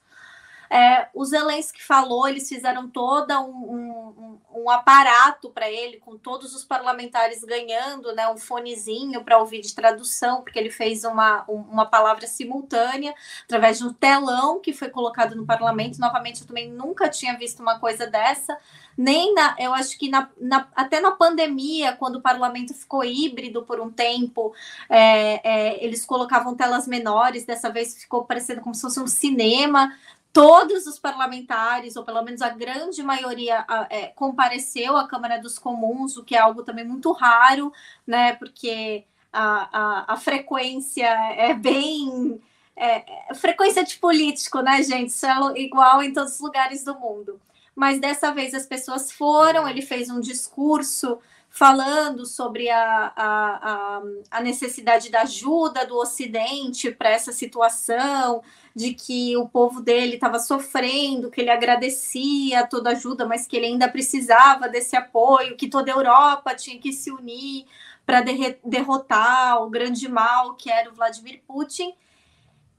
[0.75, 6.53] É, o Zelensky falou, eles fizeram todo um, um, um aparato para ele, com todos
[6.53, 11.85] os parlamentares ganhando né, um fonezinho para ouvir de tradução, porque ele fez uma, uma
[11.85, 15.97] palavra simultânea através de um telão que foi colocado no parlamento.
[15.97, 18.57] Novamente, eu também nunca tinha visto uma coisa dessa.
[18.97, 23.63] Nem na, eu acho que na, na, até na pandemia, quando o parlamento ficou híbrido
[23.63, 24.53] por um tempo,
[24.89, 29.95] é, é, eles colocavam telas menores, dessa vez ficou parecendo como se fosse um cinema
[30.35, 36.17] todos os parlamentares, ou pelo menos a grande maioria, é, compareceu à Câmara dos Comuns,
[36.17, 37.71] o que é algo também muito raro,
[38.05, 38.33] né?
[38.33, 42.41] Porque a, a, a frequência é bem.
[42.75, 45.07] É, frequência de político, né, gente?
[45.07, 47.39] Isso é igual em todos os lugares do mundo.
[47.73, 51.17] Mas dessa vez as pessoas foram, ele fez um discurso
[51.55, 58.43] falando sobre a, a, a, necessidade da ajuda do Ocidente para essa situação,
[58.75, 63.67] de que o povo dele estava sofrendo, que ele agradecia toda ajuda, mas que ele
[63.67, 67.65] ainda precisava desse apoio, que toda a Europa tinha que se unir
[68.05, 68.21] para
[68.61, 71.95] derrotar o grande mal que era o Vladimir Putin.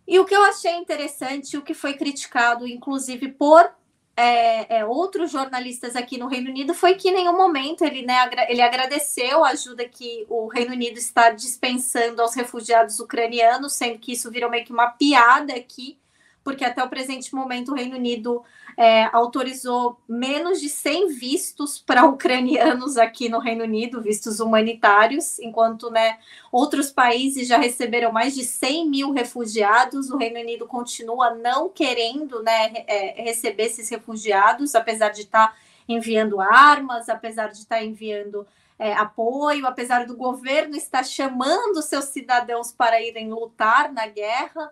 [0.07, 3.75] E o que eu achei interessante, o que foi criticado, inclusive por
[4.17, 8.15] é, é, outros jornalistas aqui no Reino Unido foi que em nenhum momento ele, né,
[8.49, 14.13] ele agradeceu a ajuda que o Reino Unido está dispensando aos refugiados ucranianos, sendo que
[14.13, 15.99] isso virou meio que uma piada aqui
[16.47, 18.45] porque até o presente momento o Reino Unido
[18.77, 25.91] é, autorizou menos de 100 vistos para ucranianos aqui no Reino Unido, vistos humanitários, enquanto
[25.91, 26.21] né,
[26.53, 30.09] outros países já receberam mais de 100 mil refugiados.
[30.09, 35.57] O Reino Unido continua não querendo né, é, receber esses refugiados, apesar de estar tá
[35.89, 38.47] enviando armas, apesar de estar tá enviando
[38.79, 44.71] é, apoio, apesar do governo estar chamando seus cidadãos para irem lutar na guerra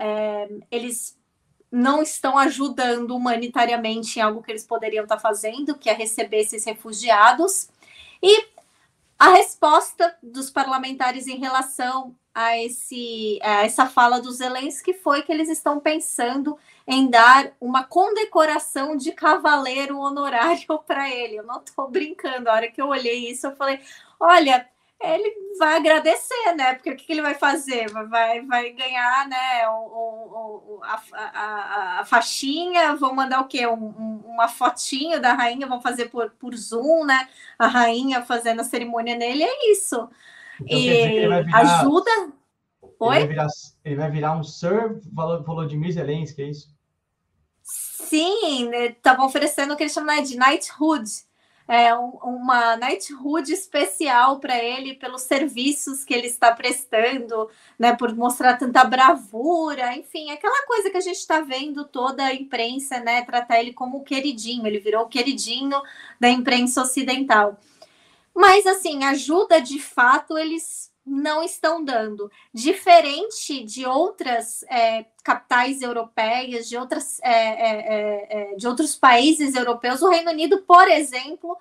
[0.00, 1.16] é, eles
[1.70, 6.64] não estão ajudando humanitariamente em algo que eles poderiam estar fazendo, que é receber esses
[6.64, 7.68] refugiados.
[8.22, 8.48] E
[9.18, 15.30] a resposta dos parlamentares em relação a, esse, a essa fala dos Zelensky foi que
[15.30, 21.36] eles estão pensando em dar uma condecoração de cavaleiro honorário para ele.
[21.36, 22.48] Eu não estou brincando.
[22.48, 23.80] A hora que eu olhei isso, eu falei:
[24.18, 24.66] olha,
[25.02, 26.74] ele vai agradecer, né?
[26.74, 27.90] Porque o que, ele vai fazer?
[27.90, 29.68] Vai, vai ganhar, né?
[29.68, 33.66] O, o, a, a, a, faixinha, vão mandar o quê?
[33.66, 37.28] Um, uma fotinho da rainha, vão fazer por, por Zoom, né?
[37.58, 40.08] A rainha fazendo a cerimônia nele, é isso.
[40.60, 42.10] Então, e virar, ajuda.
[42.98, 43.16] Oi?
[43.16, 43.46] Ele vai, virar,
[43.84, 46.68] ele vai virar um Sir Volodymyr Zelensky, é isso?
[47.62, 51.08] Sim, estavam oferecendo o que eles chamam né, de knighthood
[51.70, 58.12] é, um, uma Knighthood especial para ele pelos serviços que ele está prestando, né, por
[58.12, 63.22] mostrar tanta bravura, enfim, aquela coisa que a gente está vendo toda a imprensa, né,
[63.22, 65.80] tratar ele como o queridinho, ele virou o queridinho
[66.18, 67.56] da imprensa ocidental.
[68.34, 72.30] Mas, assim, ajuda de fato eles não estão dando.
[72.52, 79.54] Diferente de outras é, capitais europeias, de, outras, é, é, é, é, de outros países
[79.54, 81.56] europeus, o Reino Unido, por exemplo,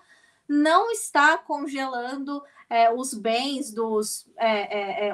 [0.48, 4.28] não está congelando é, os bens dos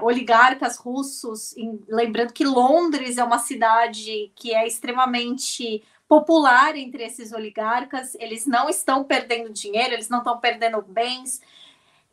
[0.01, 1.55] oligarcas russos.
[1.55, 8.45] Em, lembrando que Londres é uma cidade que é extremamente popular entre esses oligarcas, eles
[8.45, 11.41] não estão perdendo dinheiro, eles não estão perdendo bens.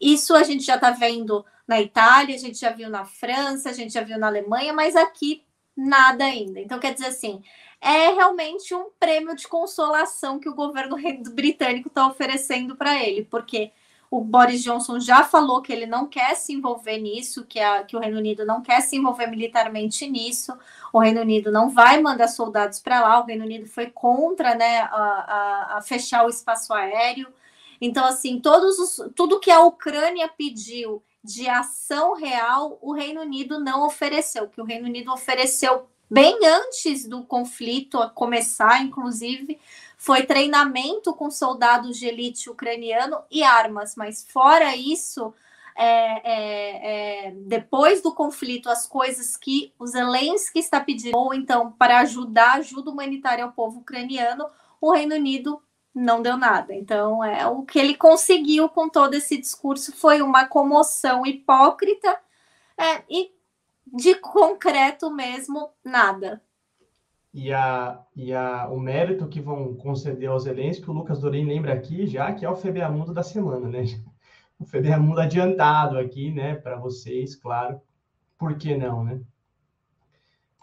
[0.01, 3.73] Isso a gente já está vendo na Itália, a gente já viu na França, a
[3.73, 5.45] gente já viu na Alemanha, mas aqui
[5.77, 6.61] nada ainda.
[6.61, 7.43] Então, quer dizer assim,
[7.81, 10.97] é realmente um prêmio de consolação que o governo
[11.33, 13.73] britânico está oferecendo para ele, porque
[14.11, 17.97] o Boris Johnson já falou que ele não quer se envolver nisso, que, a, que
[17.97, 20.53] o Reino Unido não quer se envolver militarmente nisso,
[20.93, 24.81] o Reino Unido não vai mandar soldados para lá, o Reino Unido foi contra né,
[24.81, 27.33] a, a, a fechar o espaço aéreo.
[27.81, 33.61] Então, assim, todos os, tudo que a Ucrânia pediu de ação real, o Reino Unido
[33.61, 34.49] não ofereceu.
[34.49, 39.59] Que o Reino Unido ofereceu bem antes do conflito começar, inclusive,
[39.97, 43.95] foi treinamento com soldados de elite ucraniano e armas.
[43.97, 45.33] Mas fora isso,
[45.77, 45.87] é,
[46.25, 52.01] é, é, depois do conflito as coisas que o Zelensky está pedindo, ou então para
[52.01, 54.47] ajudar, ajuda humanitária ao povo ucraniano,
[54.81, 55.63] o Reino Unido
[55.95, 56.75] não deu nada.
[56.75, 62.17] Então, é o que ele conseguiu com todo esse discurso foi uma comoção hipócrita
[62.79, 63.31] é, e
[63.87, 66.43] de concreto mesmo, nada.
[67.35, 71.73] E, a, e a, o mérito que vão conceder aos Zelensky, o Lucas Dorim lembra
[71.73, 73.85] aqui já que é o FBA da semana, né?
[74.59, 77.81] O FBA adiantado aqui, né, para vocês, claro.
[78.39, 79.21] Por que não, né?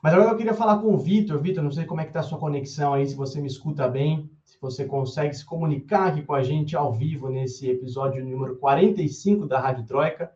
[0.01, 1.41] Mas agora eu queria falar com o Vitor.
[1.41, 3.89] Vitor, não sei como é que está a sua conexão aí, se você me escuta
[3.89, 8.55] bem, se você consegue se comunicar aqui com a gente ao vivo nesse episódio número
[8.55, 10.33] 45 da Rádio Troika.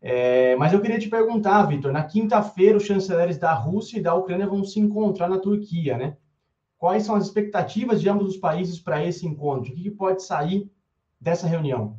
[0.00, 4.14] É, mas eu queria te perguntar, Vitor, na quinta-feira os chanceleres da Rússia e da
[4.14, 6.16] Ucrânia vão se encontrar na Turquia, né?
[6.78, 9.72] Quais são as expectativas de ambos os países para esse encontro?
[9.72, 10.70] O que, que pode sair
[11.20, 11.98] dessa reunião?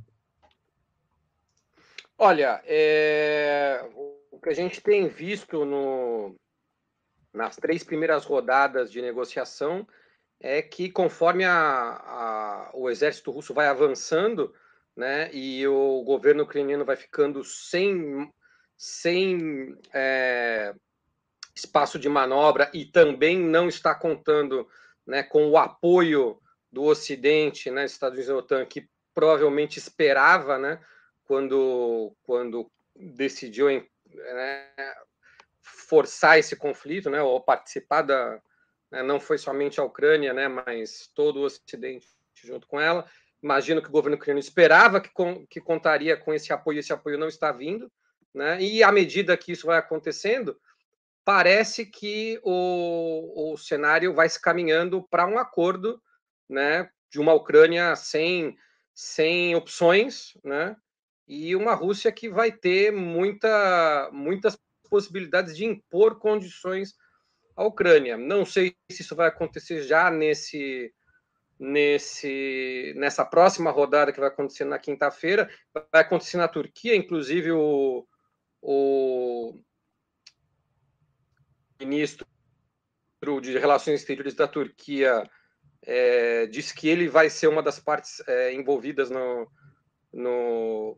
[2.17, 3.84] Olha, é...
[4.32, 6.34] o que a gente tem visto no...
[7.34, 9.86] nas três primeiras rodadas de negociação
[10.45, 12.69] é que conforme a, a...
[12.75, 14.53] o exército russo vai avançando,
[14.95, 15.34] né?
[15.34, 18.31] E o governo ucraniano vai ficando sem,
[18.77, 20.73] sem é,
[21.55, 24.69] espaço de manobra e também não está contando
[25.05, 26.39] né, com o apoio
[26.71, 30.79] do Ocidente, né, Estados Unidos e OTAN, que provavelmente esperava, né,
[31.23, 34.69] quando, quando decidiu né,
[35.62, 38.41] forçar esse conflito, né, ou participar da,
[39.03, 42.08] não foi somente a Ucrânia, né, mas todo o Ocidente
[42.43, 43.05] junto com ela,
[43.45, 47.15] Imagino que o governo ucraniano esperava que, com, que contaria com esse apoio, esse apoio
[47.15, 47.91] não está vindo,
[48.34, 48.60] né?
[48.60, 50.60] E à medida que isso vai acontecendo,
[51.23, 56.01] parece que o, o cenário vai se caminhando para um acordo,
[56.49, 56.89] né?
[57.12, 58.58] De uma Ucrânia sem,
[58.95, 60.75] sem opções, né?
[61.27, 64.58] E uma Rússia que vai ter muita, muitas
[64.89, 66.95] possibilidades de impor condições
[67.56, 68.18] à Ucrânia.
[68.18, 70.94] Não sei se isso vai acontecer já nesse
[71.58, 78.06] nesse nessa próxima rodada que vai acontecer na quinta-feira, vai acontecer na Turquia, inclusive o,
[78.62, 79.62] o
[81.80, 82.28] ministro
[83.41, 85.28] de Relações Exteriores da Turquia
[85.82, 89.50] é, disse que ele vai ser uma das partes é, envolvidas no,
[90.13, 90.98] no,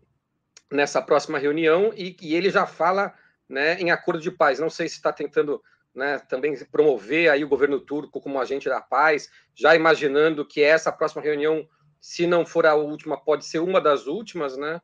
[0.71, 3.13] nessa próxima reunião e, e ele já fala
[3.47, 4.59] né, em acordo de paz.
[4.59, 5.61] Não sei se está tentando
[5.93, 10.91] né, também promover aí o governo turco como agente da paz, já imaginando que essa
[10.91, 11.67] próxima reunião,
[11.99, 14.81] se não for a última, pode ser uma das últimas, né?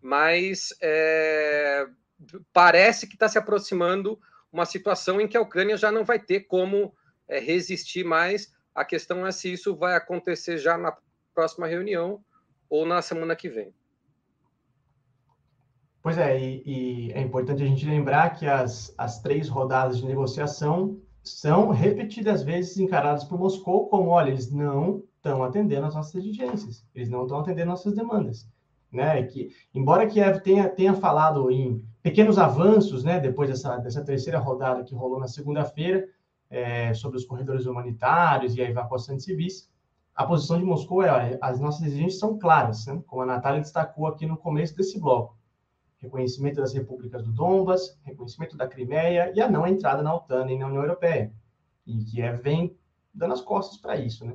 [0.00, 1.86] Mas é,
[2.52, 4.20] parece que está se aproximando
[4.52, 6.94] uma situação em que a Ucrânia já não vai ter como
[7.26, 8.52] é, resistir mais.
[8.74, 10.96] A questão é se isso vai acontecer já na
[11.34, 12.22] próxima reunião
[12.68, 13.74] ou na semana que vem.
[16.02, 20.04] Pois é, e, e, é importante a gente lembrar que as, as três rodadas de
[20.04, 26.16] negociação são repetidas vezes encaradas por Moscou como, olha, eles não estão atendendo as nossas
[26.16, 28.48] exigências, eles não estão atendendo nossas demandas.
[28.90, 29.22] Né?
[29.22, 34.82] Que, embora Kiev tenha, tenha falado em pequenos avanços, né, depois dessa, dessa terceira rodada
[34.82, 36.08] que rolou na segunda-feira,
[36.50, 39.70] é, sobre os corredores humanitários e a evacuação de civis,
[40.16, 43.00] a posição de Moscou é, olha, as nossas exigências são claras, né?
[43.06, 45.40] como a Natália destacou aqui no começo desse bloco
[46.02, 50.58] reconhecimento das repúblicas do Donbas, reconhecimento da Crimeia e a não entrada na OTAN e
[50.58, 51.32] na União Europeia.
[51.86, 52.76] E Kiev vem
[53.14, 54.34] dando as costas para isso, né?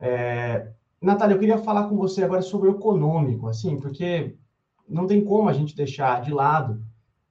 [0.00, 0.72] É...
[1.00, 4.36] Natália, eu queria falar com você agora sobre o econômico, assim, porque
[4.88, 6.82] não tem como a gente deixar de lado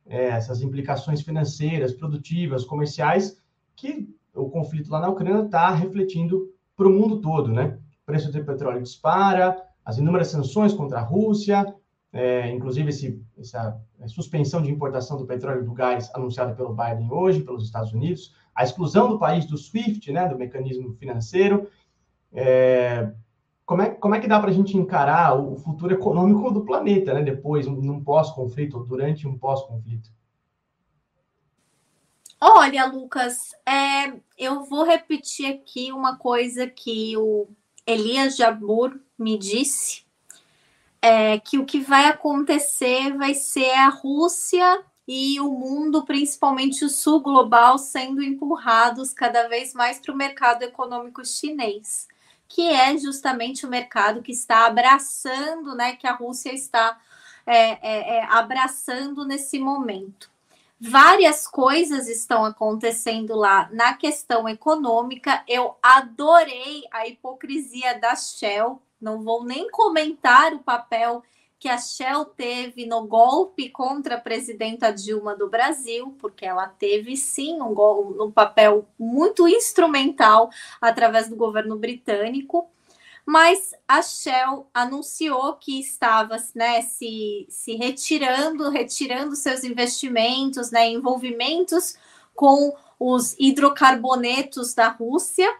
[0.05, 3.41] é, essas implicações financeiras, produtivas, comerciais,
[3.75, 7.77] que o conflito lá na Ucrânia está refletindo para o mundo todo, né?
[8.03, 11.75] O preço do petróleo dispara, as inúmeras sanções contra a Rússia,
[12.13, 17.11] é, inclusive esse, essa suspensão de importação do petróleo e do gás anunciada pelo Biden
[17.11, 21.69] hoje, pelos Estados Unidos, a exclusão do país do SWIFT, né, do mecanismo financeiro.
[22.33, 23.11] É,
[23.65, 27.13] como, é, como é que dá para a gente encarar o futuro econômico do planeta,
[27.13, 30.09] né, depois, num pós-conflito, ou durante um pós-conflito?
[32.39, 37.47] Olha, Lucas, é, eu vou repetir aqui uma coisa que o
[37.85, 40.06] Elias Jabur me disse
[41.01, 46.89] é, que o que vai acontecer vai ser a Rússia e o mundo, principalmente o
[46.89, 52.07] sul global, sendo empurrados cada vez mais para o mercado econômico chinês,
[52.47, 56.99] que é justamente o mercado que está abraçando, né, que a Rússia está
[57.45, 60.29] é, é, é abraçando nesse momento.
[60.79, 65.43] Várias coisas estão acontecendo lá na questão econômica.
[65.47, 71.23] Eu adorei a hipocrisia da Shell não vou nem comentar o papel
[71.59, 77.17] que a Shell teve no golpe contra a presidenta Dilma do Brasil, porque ela teve
[77.17, 82.69] sim um, um papel muito instrumental através do governo britânico.
[83.25, 91.97] Mas a Shell anunciou que estava né, se, se retirando, retirando seus investimentos, né, envolvimentos
[92.33, 95.53] com os hidrocarbonetos da Rússia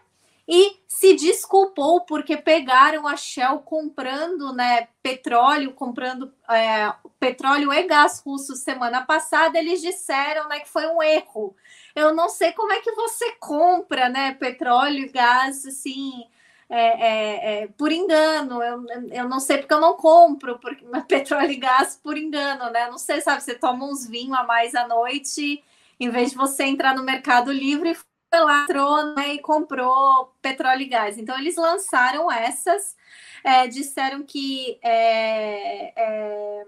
[0.48, 6.90] e se desculpou porque pegaram a Shell comprando né, petróleo, comprando é,
[7.20, 9.58] petróleo e gás russo semana passada.
[9.58, 11.54] Eles disseram né, que foi um erro.
[11.94, 16.24] Eu não sei como é que você compra né, petróleo e gás assim
[16.66, 18.62] é, é, é, por engano.
[18.62, 22.88] Eu, eu não sei porque eu não compro porque, petróleo e gás por engano, né?
[22.90, 23.42] Não sei, sabe?
[23.42, 25.62] Você toma uns vinhos a mais à noite,
[26.00, 27.94] em vez de você entrar no Mercado Livre,
[28.30, 31.18] foi lá, entrou né, e comprou petróleo e gás.
[31.18, 32.96] Então, eles lançaram essas,
[33.42, 36.64] é, disseram que é, é,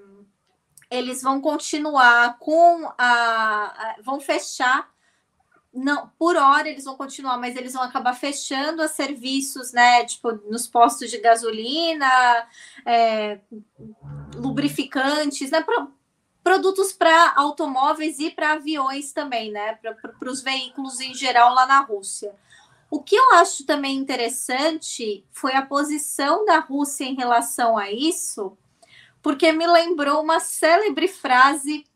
[0.90, 4.90] eles vão continuar com a, vão fechar
[5.72, 10.04] não, por hora eles vão continuar, mas eles vão acabar fechando os serviços, né?
[10.04, 12.11] Tipo, nos postos de gasolina,
[12.84, 13.38] é,
[14.34, 15.64] lubrificantes, né?
[16.43, 19.74] Produtos para automóveis e para aviões também, né?
[19.74, 22.34] Para os veículos em geral lá na Rússia.
[22.91, 28.57] O que eu acho também interessante foi a posição da Rússia em relação a isso,
[29.22, 31.86] porque me lembrou uma célebre frase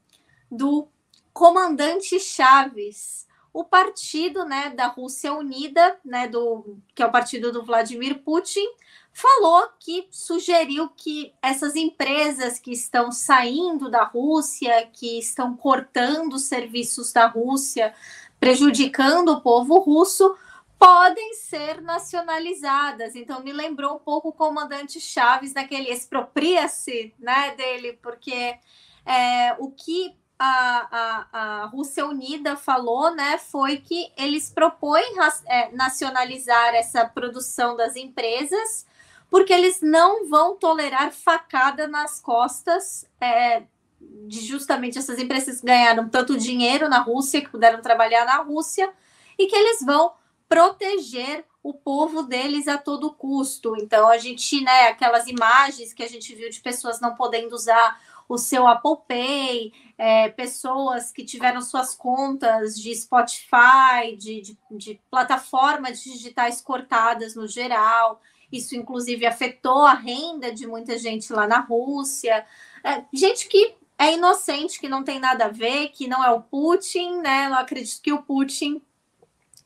[0.51, 0.87] do
[1.33, 3.25] comandante Chaves
[3.55, 8.67] o partido né, da Rússia Unida, né, do, que é o partido do Vladimir Putin,
[9.15, 16.43] falou que sugeriu que essas empresas que estão saindo da Rússia, que estão cortando os
[16.43, 17.95] serviços da Rússia,
[18.41, 20.37] prejudicando o povo russo,
[20.77, 23.15] podem ser nacionalizadas.
[23.15, 28.59] Então me lembrou um pouco o comandante Chaves naquele expropria-se né, dele, porque
[29.07, 35.15] é, o que a, a, a Rússia Unida falou, né, foi que eles propõem
[35.47, 38.85] é, nacionalizar essa produção das empresas,
[39.31, 43.63] porque eles não vão tolerar facada nas costas é,
[44.01, 48.93] de justamente essas empresas que ganharam tanto dinheiro na Rússia, que puderam trabalhar na Rússia,
[49.39, 50.13] e que eles vão
[50.49, 53.75] proteger o povo deles a todo custo.
[53.79, 57.99] Então, a gente, né, aquelas imagens que a gente viu de pessoas não podendo usar
[58.29, 65.01] o seu Apple Pay, é, pessoas que tiveram suas contas de Spotify, de, de, de
[65.11, 68.21] plataformas digitais cortadas no geral.
[68.57, 72.47] Isso, inclusive, afetou a renda de muita gente lá na Rússia.
[72.83, 76.43] É, gente que é inocente, que não tem nada a ver, que não é o
[76.43, 77.47] Putin, né?
[77.47, 78.83] Eu acredito que o Putin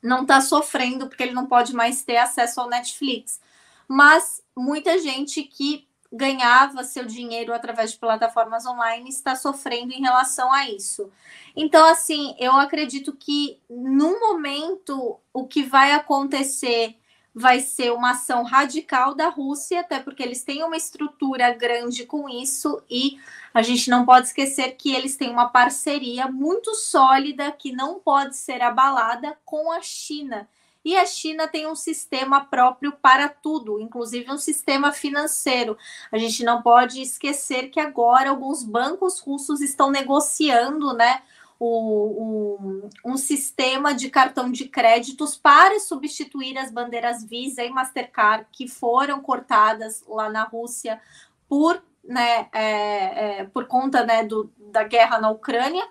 [0.02, 3.40] não está sofrendo porque ele não pode mais ter acesso ao Netflix.
[3.86, 10.52] Mas muita gente que ganhava seu dinheiro através de plataformas online está sofrendo em relação
[10.52, 11.10] a isso.
[11.54, 16.97] Então, assim, eu acredito que no momento o que vai acontecer
[17.38, 22.28] vai ser uma ação radical da Rússia, até porque eles têm uma estrutura grande com
[22.28, 23.18] isso e
[23.54, 28.36] a gente não pode esquecer que eles têm uma parceria muito sólida que não pode
[28.36, 30.48] ser abalada com a China.
[30.84, 35.76] E a China tem um sistema próprio para tudo, inclusive um sistema financeiro.
[36.10, 41.22] A gente não pode esquecer que agora alguns bancos russos estão negociando, né?
[41.60, 48.46] O, um, um, sistema de cartão de créditos para substituir as bandeiras Visa e Mastercard
[48.52, 51.00] que foram cortadas lá na Rússia
[51.48, 55.84] por, né, é, é, por conta né, do, da guerra na Ucrânia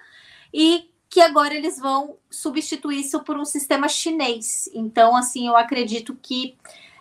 [0.53, 4.69] e que agora eles vão substituir isso por um sistema chinês.
[4.73, 6.57] Então, assim, eu acredito que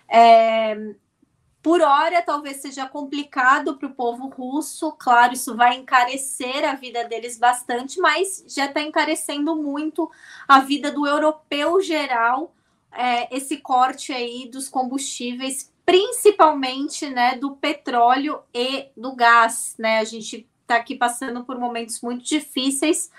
[0.08, 0.76] é,
[1.66, 4.92] por hora talvez seja complicado para o povo russo.
[4.92, 10.08] Claro, isso vai encarecer a vida deles bastante, mas já está encarecendo muito
[10.46, 12.54] a vida do europeu geral.
[12.92, 19.98] É, esse corte aí dos combustíveis, principalmente né, do petróleo e do gás, né?
[19.98, 23.10] A gente está aqui passando por momentos muito difíceis.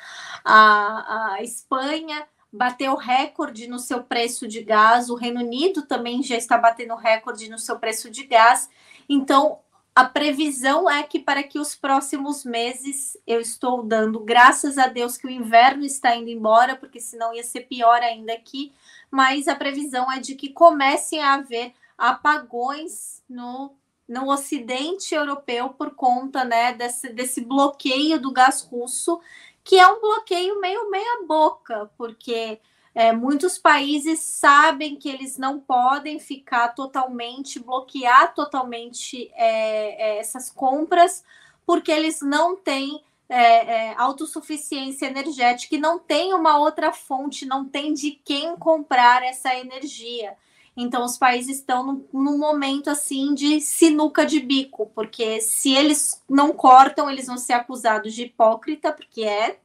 [0.46, 6.36] A, a Espanha bateu recorde no seu preço de gás, o Reino Unido também já
[6.36, 8.70] está batendo recorde no seu preço de gás.
[9.10, 9.60] Então,
[9.98, 15.18] a previsão é que para que os próximos meses eu estou dando graças a Deus
[15.18, 18.72] que o inverno está indo embora, porque senão ia ser pior ainda aqui,
[19.10, 23.76] mas a previsão é de que comecem a haver apagões no
[24.08, 29.20] no Ocidente europeu por conta né, desse, desse bloqueio do gás russo,
[29.68, 32.58] que é um bloqueio meio meia-boca, porque
[32.96, 40.50] é, muitos países sabem que eles não podem ficar totalmente, bloquear totalmente é, é, essas
[40.50, 41.22] compras,
[41.66, 47.66] porque eles não têm é, é, autossuficiência energética e não tem uma outra fonte, não
[47.66, 50.38] tem de quem comprar essa energia.
[50.80, 56.54] Então, os países estão num, momento assim de sinuca de bico, porque se eles não
[56.54, 59.60] cortam, eles vão ser acusados de hipócrita, porque é.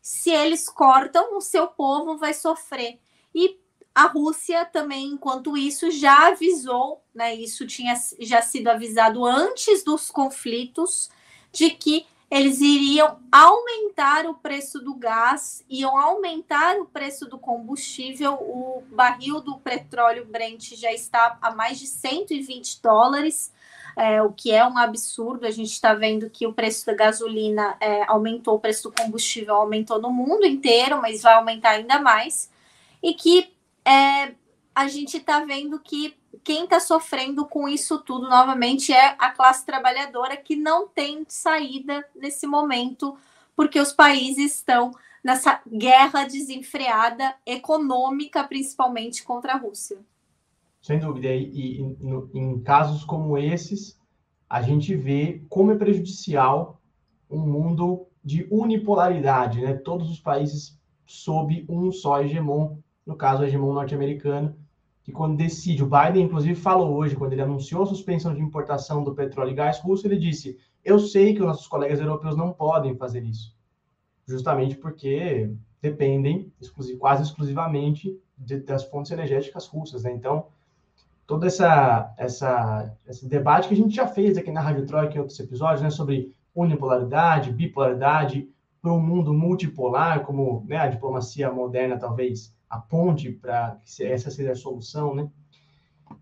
[0.00, 3.00] Se eles cortam, o seu povo vai sofrer.
[3.34, 3.58] E
[3.92, 7.34] a Rússia também, enquanto isso, já avisou, né?
[7.34, 11.10] Isso tinha já sido avisado antes dos conflitos,
[11.50, 18.34] de que eles iriam aumentar o preço do gás, iam aumentar o preço do combustível.
[18.34, 23.52] O barril do petróleo Brent já está a mais de 120 dólares,
[23.96, 25.46] é, o que é um absurdo.
[25.46, 29.54] A gente está vendo que o preço da gasolina é, aumentou, o preço do combustível
[29.54, 32.50] aumentou no mundo inteiro, mas vai aumentar ainda mais.
[33.00, 33.54] E que
[33.84, 34.34] é,
[34.74, 39.64] a gente está vendo que quem está sofrendo com isso tudo novamente é a classe
[39.64, 43.16] trabalhadora que não tem saída nesse momento,
[43.54, 44.90] porque os países estão
[45.22, 49.98] nessa guerra desenfreada econômica, principalmente contra a Rússia.
[50.82, 51.28] Sem dúvida.
[51.28, 53.98] E, e no, em casos como esses,
[54.48, 56.80] a gente vê como é prejudicial
[57.30, 59.74] um mundo de unipolaridade, né?
[59.74, 62.76] Todos os países sob um só hegemon,
[63.06, 64.56] no caso, o hegemon norte-americano,
[65.04, 69.04] que quando decide, o Biden inclusive falou hoje, quando ele anunciou a suspensão de importação
[69.04, 72.52] do petróleo e gás russo, ele disse: "Eu sei que os nossos colegas europeus não
[72.52, 73.54] podem fazer isso,
[74.26, 75.50] justamente porque
[75.82, 76.50] dependem
[76.98, 80.12] quase exclusivamente de, das fontes energéticas russas, né?
[80.12, 80.46] Então,
[81.26, 85.20] todo essa, essa, esse debate que a gente já fez aqui na Rádio Troika em
[85.20, 88.48] outros episódios, né, sobre unipolaridade, bipolaridade,
[88.80, 94.30] para um mundo multipolar, como né, a diplomacia moderna talvez a ponte para que essa
[94.30, 95.28] seja a solução, né?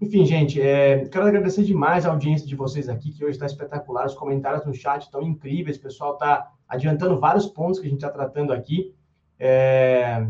[0.01, 4.07] Enfim, gente, é, quero agradecer demais a audiência de vocês aqui, que hoje está espetacular.
[4.07, 5.77] Os comentários no chat estão incríveis.
[5.77, 8.95] O pessoal está adiantando vários pontos que a gente está tratando aqui.
[9.39, 10.27] É,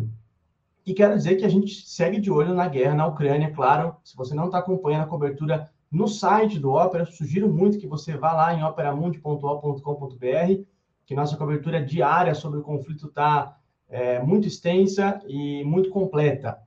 [0.87, 3.97] e quero dizer que a gente segue de olho na guerra na Ucrânia, claro.
[4.05, 8.17] Se você não está acompanhando a cobertura no site do Ópera, sugiro muito que você
[8.17, 10.65] vá lá em operamundi.com.br,
[11.05, 13.59] que nossa cobertura diária sobre o conflito está
[13.93, 16.59] é, muito extensa e muito completa.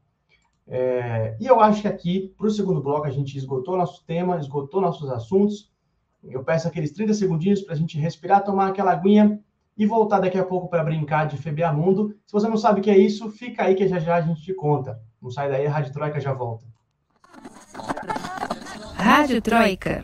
[0.68, 4.38] É, e eu acho que aqui, para o segundo bloco, a gente esgotou nosso tema,
[4.38, 5.72] esgotou nossos assuntos.
[6.24, 9.40] Eu peço aqueles 30 segundinhos para a gente respirar, tomar aquela aguinha
[9.76, 11.38] e voltar daqui a pouco para brincar de
[11.74, 12.16] Mundo.
[12.26, 14.42] Se você não sabe o que é isso, fica aí que já já a gente
[14.42, 15.02] te conta.
[15.22, 16.66] Não sai daí, a Rádio Troika já volta.
[18.96, 20.04] Rádio Troika.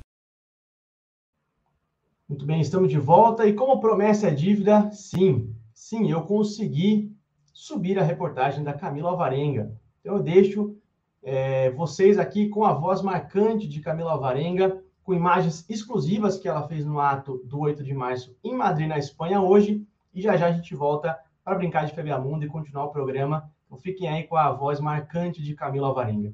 [2.31, 3.45] Muito bem, estamos de volta.
[3.45, 7.13] E como promessa é dívida, sim, sim, eu consegui
[7.51, 9.77] subir a reportagem da Camila Alvarenga.
[9.99, 10.77] Então, eu deixo
[11.21, 16.65] é, vocês aqui com a voz marcante de Camila Alvarenga, com imagens exclusivas que ela
[16.69, 19.85] fez no ato do 8 de março em Madrid, na Espanha, hoje.
[20.13, 23.51] E já já a gente volta para brincar de Febra Mundo e continuar o programa.
[23.65, 26.33] Então, fiquem aí com a voz marcante de Camila Alvarenga.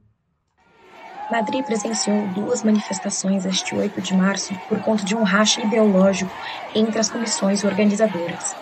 [1.30, 6.32] Madrid presenciou duas manifestações este 8 de março por conta de um racha ideológico
[6.74, 8.56] entre as comissões organizadoras.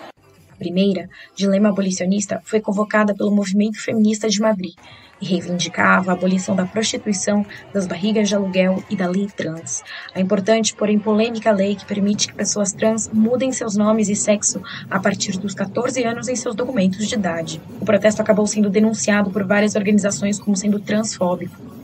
[0.50, 4.74] A primeira, de lema abolicionista, foi convocada pelo Movimento Feminista de Madrid
[5.20, 10.20] e reivindicava a abolição da prostituição, das barrigas de aluguel e da lei trans, a
[10.20, 14.60] importante, porém polêmica lei que permite que pessoas trans mudem seus nomes e sexo
[14.90, 17.60] a partir dos 14 anos em seus documentos de idade.
[17.80, 21.75] O protesto acabou sendo denunciado por várias organizações como sendo transfóbico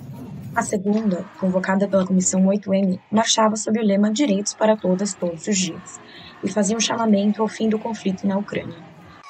[0.55, 5.57] a segunda, convocada pela Comissão 8M, marchava sob o lema Direitos para Todas, Todos os
[5.57, 5.98] Dias,
[6.44, 8.76] e fazia um chamamento ao fim do conflito na Ucrânia.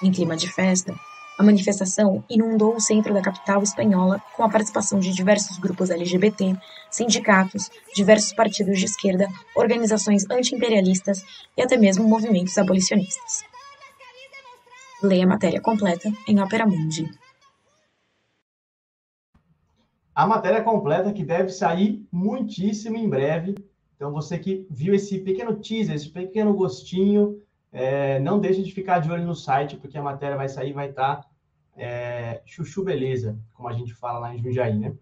[0.03, 0.93] Em clima de festa,
[1.39, 6.57] a manifestação inundou o centro da capital espanhola com a participação de diversos grupos LGBT,
[6.91, 11.25] sindicatos, diversos partidos de esquerda, organizações anti-imperialistas
[11.57, 13.45] e até mesmo movimentos abolicionistas.
[15.01, 17.09] Leia a matéria completa em Opera Mundi
[20.15, 23.55] a matéria completa que deve sair muitíssimo em breve.
[23.97, 27.41] Então, você que viu esse pequeno teaser, esse pequeno gostinho,
[27.73, 30.91] é, não deixe de ficar de olho no site, porque a matéria vai sair, vai
[30.91, 31.27] estar tá,
[31.77, 34.93] é, chuchu beleza, como a gente fala lá em Jundiaí, né?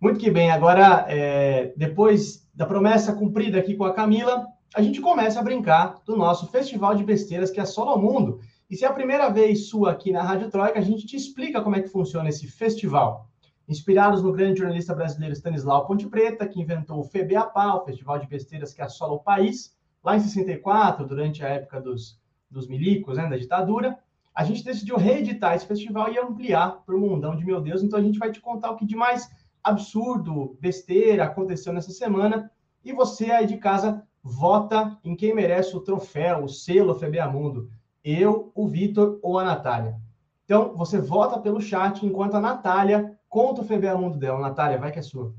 [0.00, 5.00] Muito que bem, agora, é, depois da promessa cumprida aqui com a Camila, a gente
[5.00, 8.40] começa a brincar do nosso festival de besteiras que assola o mundo.
[8.68, 11.62] E se é a primeira vez sua aqui na Rádio Troika, a gente te explica
[11.62, 13.27] como é que funciona esse festival.
[13.68, 18.26] Inspirados no grande jornalista brasileiro Stanislau Ponte Preta, que inventou o FEBEAPA, o festival de
[18.26, 22.18] besteiras que assola o país, lá em 64, durante a época dos,
[22.50, 23.98] dos milicos, né, da ditadura,
[24.34, 27.82] a gente decidiu reeditar esse festival e ampliar para o mundão de meu Deus.
[27.82, 29.28] Então a gente vai te contar o que de mais
[29.62, 32.50] absurdo, besteira aconteceu nessa semana.
[32.84, 37.68] E você aí de casa vota em quem merece o troféu, o selo FBA Mundo.
[38.02, 39.96] Eu, o Vitor ou a Natália.
[40.44, 44.40] Então, você vota pelo chat enquanto a Natália conta o FBA Mundo dela.
[44.40, 45.34] Natália, vai que é sua.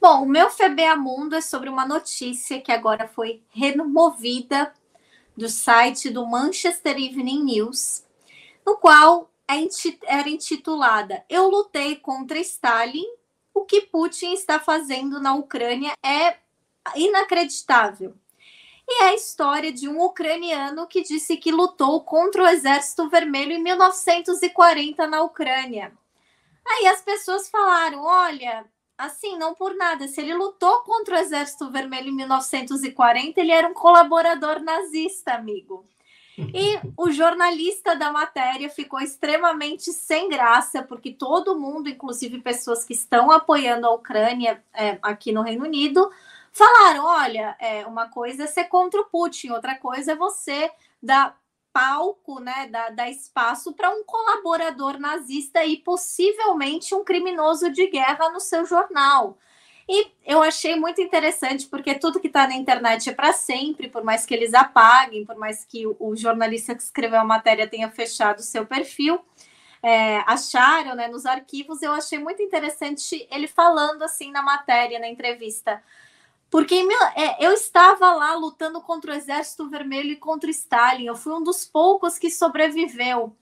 [0.00, 4.72] Bom, o meu FBA Mundo é sobre uma notícia que agora foi removida
[5.36, 8.04] do site do Manchester Evening News,
[8.64, 9.56] no qual é
[10.04, 13.06] era intitulada Eu lutei contra Stalin.
[13.54, 16.36] O que Putin está fazendo na Ucrânia é
[16.94, 18.14] inacreditável.
[18.90, 23.52] E é a história de um ucraniano que disse que lutou contra o Exército Vermelho
[23.52, 25.92] em 1940 na Ucrânia.
[26.66, 28.64] Aí as pessoas falaram: olha,
[28.96, 30.08] assim, não por nada.
[30.08, 35.84] Se ele lutou contra o Exército Vermelho em 1940, ele era um colaborador nazista, amigo.
[36.38, 42.92] E o jornalista da matéria ficou extremamente sem graça, porque todo mundo, inclusive pessoas que
[42.92, 46.08] estão apoiando a Ucrânia é, aqui no Reino Unido,
[46.52, 50.70] falaram: olha, é, uma coisa é ser contra o Putin, outra coisa é você
[51.02, 51.38] dar
[51.72, 58.30] palco, né, dar, dar espaço para um colaborador nazista e possivelmente um criminoso de guerra
[58.30, 59.38] no seu jornal.
[59.88, 64.04] E eu achei muito interessante, porque tudo que está na internet é para sempre, por
[64.04, 68.40] mais que eles apaguem, por mais que o, jornalista que escreveu a matéria tenha fechado
[68.40, 69.18] o seu perfil,
[69.82, 75.08] é, acharam né, nos arquivos, eu achei muito interessante ele falando assim na matéria, na
[75.08, 75.82] entrevista.
[76.50, 76.74] Porque
[77.14, 81.06] é, eu estava lá lutando contra o Exército Vermelho e contra Stalin.
[81.06, 83.36] Eu fui um dos poucos que sobreviveu.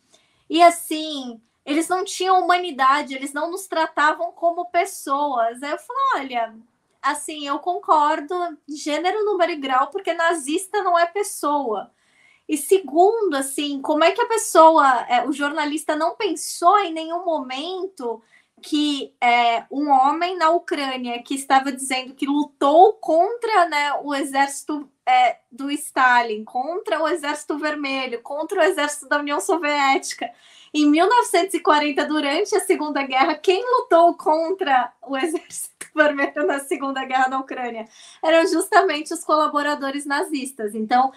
[0.51, 5.63] E assim, eles não tinham humanidade, eles não nos tratavam como pessoas.
[5.63, 6.55] Aí eu falei: olha,
[7.03, 8.35] assim, eu concordo,
[8.69, 11.93] gênero, número e grau, porque nazista não é pessoa.
[12.49, 17.25] E segundo, assim, como é que a pessoa, é, o jornalista não pensou em nenhum
[17.25, 18.23] momento
[18.63, 24.91] que é, um homem na Ucrânia que estava dizendo que lutou contra né, o exército
[25.05, 30.31] é, do Stalin, contra o exército vermelho, contra o exército da União Soviética.
[30.75, 37.29] Em 1940, durante a Segunda Guerra, quem lutou contra o exército vermelho na Segunda Guerra
[37.29, 37.87] na Ucrânia
[38.23, 40.75] eram justamente os colaboradores nazistas.
[40.75, 41.13] Então,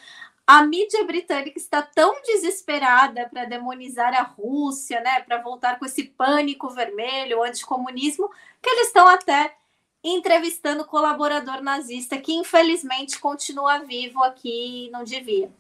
[0.49, 6.05] a mídia britânica está tão desesperada para demonizar a Rússia, né, para voltar com esse
[6.05, 8.27] pânico vermelho, anticomunismo,
[8.59, 9.55] que eles estão até
[10.03, 15.51] entrevistando colaborador nazista que infelizmente continua vivo aqui e não devia.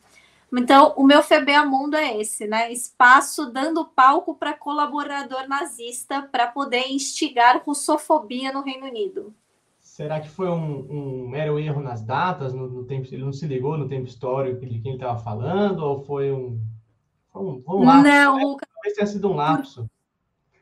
[0.51, 2.73] Então, o meu FBA Mundo é esse, né?
[2.73, 9.35] Espaço dando palco para colaborador nazista para poder instigar russofobia no Reino Unido.
[9.99, 13.45] Será que foi um, um mero erro nas datas, no, no, tempo, ele não se
[13.45, 16.57] ligou no tempo histórico de quem estava falando, ou foi um,
[17.33, 18.03] foi um, foi um lapso?
[18.03, 18.45] Não, né?
[18.45, 18.69] Lucas.
[18.73, 19.89] Talvez tenha sido um lapso.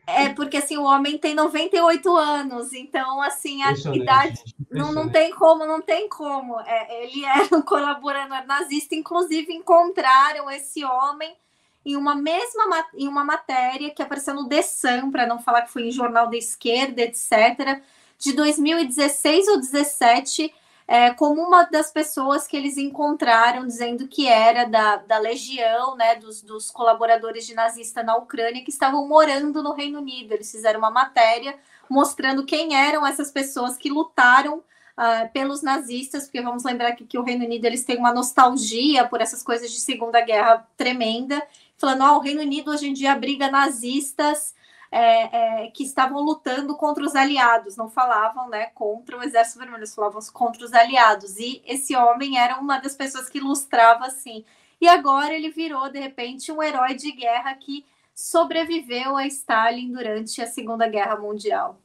[0.08, 5.32] É, porque assim, o homem tem 98 anos, então assim, a idade não, não tem
[5.32, 6.60] como, não tem como.
[6.62, 11.38] É, ele era um colaborador nazista, inclusive encontraram esse homem
[11.86, 15.72] em uma mesma em uma matéria que apareceu no The Sun, para não falar que
[15.72, 17.84] foi em jornal da esquerda, etc
[18.18, 20.53] de 2016 ou 17
[20.88, 26.15] é, como uma das pessoas que eles encontraram dizendo que era da, da legião, né,
[26.15, 30.32] dos, dos colaboradores de nazista na Ucrânia que estavam morando no Reino Unido.
[30.32, 31.55] Eles fizeram uma matéria
[31.89, 37.18] mostrando quem eram essas pessoas que lutaram uh, pelos nazistas, porque vamos lembrar que, que
[37.18, 41.45] o Reino Unido eles têm uma nostalgia por essas coisas de Segunda Guerra tremenda,
[41.78, 44.55] falando, ó, oh, o Reino Unido hoje em dia abriga nazistas
[44.92, 49.88] é, é, que estavam lutando contra os aliados, não falavam né, contra o Exército Vermelho,
[49.88, 51.38] falavam contra os aliados.
[51.38, 54.46] E esse homem era uma das pessoas que ilustrava assim.
[54.80, 60.42] E agora ele virou, de repente, um herói de guerra que sobreviveu a Stalin durante
[60.42, 61.80] a Segunda Guerra Mundial.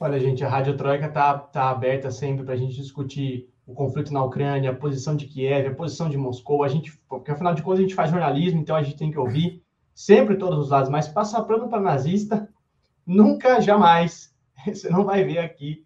[0.00, 4.12] Olha, gente, a Rádio Troika está tá aberta sempre para a gente discutir o conflito
[4.12, 6.64] na Ucrânia, a posição de Kiev, a posição de Moscou.
[6.64, 9.18] A gente, porque afinal de contas a gente faz jornalismo, então a gente tem que
[9.18, 9.62] ouvir
[9.94, 12.48] sempre todos os lados, mas passar pano para nazista,
[13.06, 14.34] nunca, jamais.
[14.66, 15.84] Você não vai ver aqui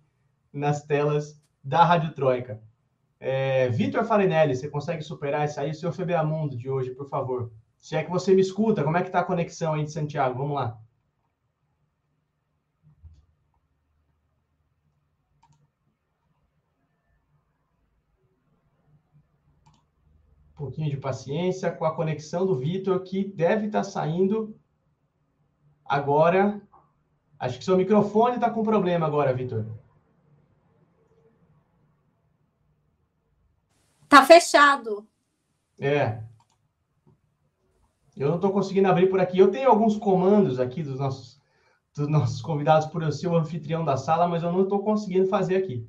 [0.52, 2.60] nas telas da Rádio Troika.
[3.18, 5.74] É, Vitor Farinelli, você consegue superar isso aí?
[5.74, 7.50] Seu FBA Mundo de hoje, por favor.
[7.78, 10.38] Se é que você me escuta, como é que está a conexão aí de Santiago?
[10.38, 10.78] Vamos lá.
[20.56, 24.58] Pouquinho de paciência com a conexão do Vitor, que deve estar tá saindo
[25.84, 26.60] agora.
[27.38, 29.66] Acho que seu microfone está com problema agora, Vitor.
[34.08, 35.06] Tá fechado.
[35.78, 36.22] É.
[38.16, 39.38] Eu não estou conseguindo abrir por aqui.
[39.38, 41.38] Eu tenho alguns comandos aqui dos nossos,
[41.94, 45.28] dos nossos convidados por eu ser o anfitrião da sala, mas eu não estou conseguindo
[45.28, 45.86] fazer aqui.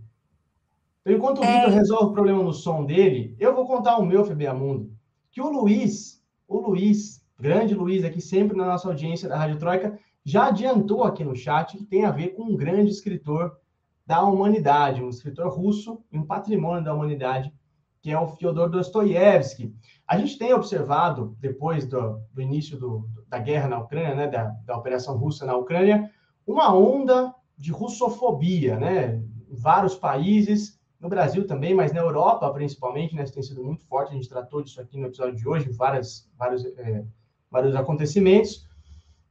[1.07, 1.59] Então, enquanto o é...
[1.59, 4.91] Vitor resolve o problema no som dele, eu vou contar o meu FBA Mundo.
[5.31, 9.97] Que o Luiz, o Luiz, grande Luiz aqui sempre na nossa audiência da Rádio Troika,
[10.25, 13.57] já adiantou aqui no chat que tem a ver com um grande escritor
[14.05, 17.53] da humanidade, um escritor russo e um patrimônio da humanidade,
[18.01, 19.73] que é o Fyodor Dostoiévski.
[20.05, 24.53] A gente tem observado, depois do, do início do, da guerra na Ucrânia, né, da,
[24.65, 26.11] da operação russa na Ucrânia,
[26.45, 33.15] uma onda de russofobia, né, em vários países, no Brasil também, mas na Europa principalmente,
[33.15, 35.69] né, isso tem sido muito forte, a gente tratou disso aqui no episódio de hoje,
[35.69, 37.03] várias, vários, é,
[37.51, 38.67] vários acontecimentos,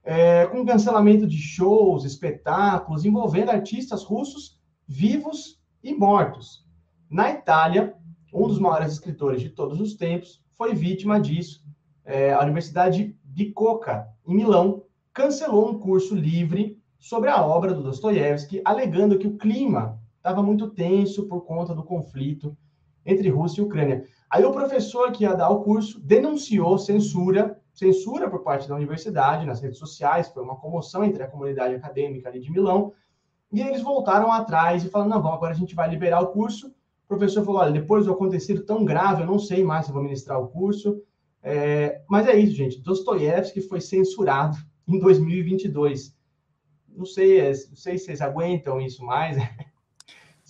[0.04, 6.64] é, com cancelamento de shows, espetáculos, envolvendo artistas russos vivos e mortos.
[7.10, 7.94] Na Itália,
[8.32, 11.64] um dos maiores escritores de todos os tempos, foi vítima disso.
[12.04, 17.82] É, a Universidade de Coca, em Milão, cancelou um curso livre sobre a obra do
[17.82, 22.56] Dostoiévski, alegando que o clima estava muito tenso por conta do conflito
[23.04, 24.04] entre Rússia e Ucrânia.
[24.28, 29.46] Aí o professor que ia dar o curso denunciou censura, censura por parte da universidade
[29.46, 32.92] nas redes sociais, foi uma comoção entre a comunidade acadêmica ali de Milão,
[33.52, 36.74] e eles voltaram atrás e falaram, não, vamos, agora a gente vai liberar o curso,
[37.06, 40.02] o professor falou: olha, depois do acontecido tão grave, eu não sei mais se vou
[40.02, 41.00] ministrar o curso.
[41.40, 42.80] É, mas é isso, gente.
[42.80, 44.56] Dostoiévski foi censurado
[44.86, 46.14] em 2022.
[46.88, 49.36] Não sei, é, não sei se vocês aguentam isso mais,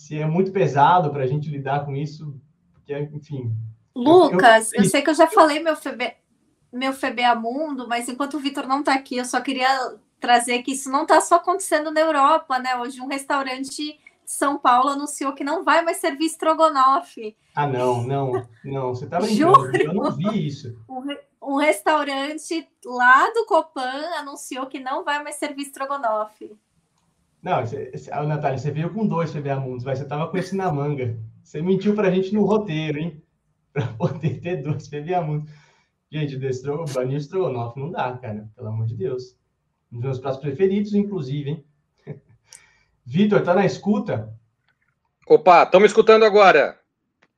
[0.07, 2.39] se é muito pesado para a gente lidar com isso,
[2.71, 3.53] porque, enfim.
[3.93, 6.15] Lucas, eu, eu, eu sei que eu já falei meu FB,
[6.71, 9.67] meu FBA Mundo, mas enquanto o Vitor não está aqui, eu só queria
[10.17, 12.77] trazer que isso não está só acontecendo na Europa, né?
[12.77, 17.35] Hoje um restaurante são Paulo anunciou que não vai mais servir estrogonofe.
[17.53, 18.95] Ah, não, não, não.
[18.95, 19.55] Você tá brincando.
[19.55, 19.75] Juro?
[19.75, 20.77] Eu não vi isso.
[20.89, 26.57] Um, um, restaurante lá do Copan anunciou que não vai mais servir estrogonofe.
[27.47, 27.89] Não, você,
[28.27, 31.17] Natália, você veio com dois PBA Mundos, mas você tava com esse na manga.
[31.41, 33.23] Você mentiu pra gente no roteiro, hein?
[33.71, 35.49] Pra poder ter dois PBA Mundos.
[36.11, 38.49] Gente, o banir estrogonofe não dá, cara.
[38.53, 39.37] Pelo amor de Deus.
[39.89, 41.65] Um dos meus pratos preferidos, inclusive, hein?
[43.05, 44.37] Vitor, tá na escuta?
[45.25, 46.77] Opa, estamos escutando agora.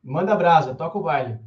[0.04, 1.38] Manda brasa, toca o baile.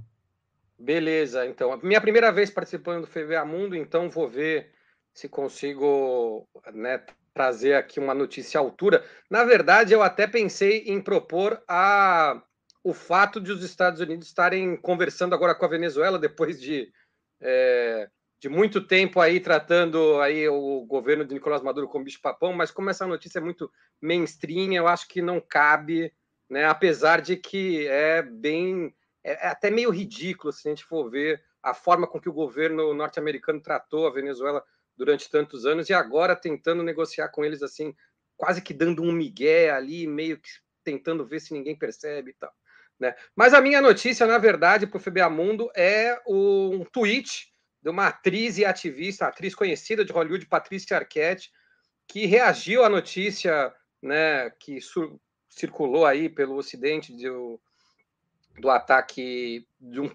[0.79, 1.81] Beleza, então.
[1.83, 4.71] Minha primeira vez participando do FVA Mundo, então vou ver
[5.13, 7.03] se consigo né,
[7.35, 9.05] trazer aqui uma notícia à altura.
[9.31, 12.43] Na verdade, eu até pensei em propor a,
[12.85, 16.93] o fato de os Estados Unidos estarem conversando agora com a Venezuela depois de
[17.41, 18.09] é,
[18.43, 22.91] de muito tempo aí tratando aí o governo de Nicolás Maduro como bicho-papão, mas como
[22.91, 23.71] essa notícia é muito
[24.01, 26.13] mainstream, eu acho que não cabe,
[26.51, 26.65] né?
[26.67, 31.41] Apesar de que é bem, é, é até meio ridículo se a gente for ver
[31.63, 34.65] a forma com que o governo norte-americano tratou a Venezuela
[34.97, 37.95] durante tantos anos e agora tentando negociar com eles assim,
[38.37, 40.51] quase que dando um migué ali, meio que
[40.85, 42.53] tentando ver se ninguém percebe e tal.
[42.99, 43.15] Né?
[43.35, 48.09] Mas a minha notícia, na verdade, para o FBA Mundo é um tweet de uma
[48.09, 51.51] atriz e ativista, atriz conhecida de Hollywood, Patrícia Arquette,
[52.07, 54.79] que reagiu à notícia né, que
[55.49, 57.61] circulou aí pelo Ocidente do,
[58.61, 60.11] do ataque, de um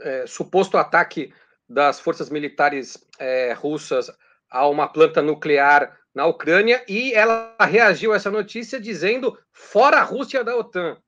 [0.00, 1.32] é, suposto ataque
[1.72, 4.10] das forças militares é, russas
[4.50, 10.02] a uma planta nuclear na Ucrânia, e ela reagiu a essa notícia dizendo fora a
[10.02, 10.98] Rússia da OTAN.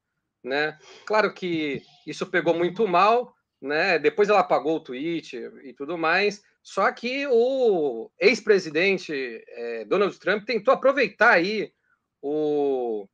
[0.42, 0.78] Né?
[1.04, 3.98] Claro que isso pegou muito mal, né?
[3.98, 6.42] Depois ela apagou o tweet e tudo mais.
[6.62, 11.72] Só que o ex-presidente é, Donald Trump tentou aproveitar aí
[12.22, 13.06] o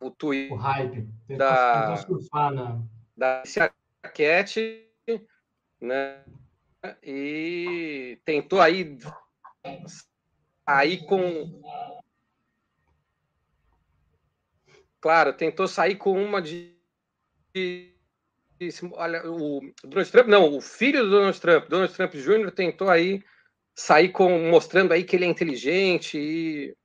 [0.00, 2.52] o tweet o hype da surfar
[3.16, 3.42] da
[4.04, 4.86] Arquette,
[5.80, 6.22] né?
[7.02, 8.98] E tentou aí
[10.66, 11.62] aí com
[15.00, 16.74] claro, tentou sair com uma de
[18.92, 22.50] olha, o Donald Trump, não, o filho do Donald Trump, Donald Trump Jr.
[22.50, 23.22] tentou aí
[23.74, 26.76] sair com mostrando aí que ele é inteligente e,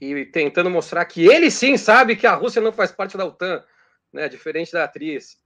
[0.00, 3.64] e tentando mostrar que ele sim sabe que a Rússia não faz parte da OTAN,
[4.12, 5.41] né, diferente da atriz.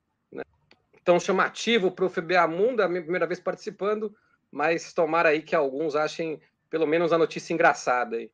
[1.06, 4.12] Então chamativo para o FBA Mundo, a minha primeira vez participando,
[4.50, 8.28] mas tomara aí que alguns achem pelo menos a notícia engraçada aí.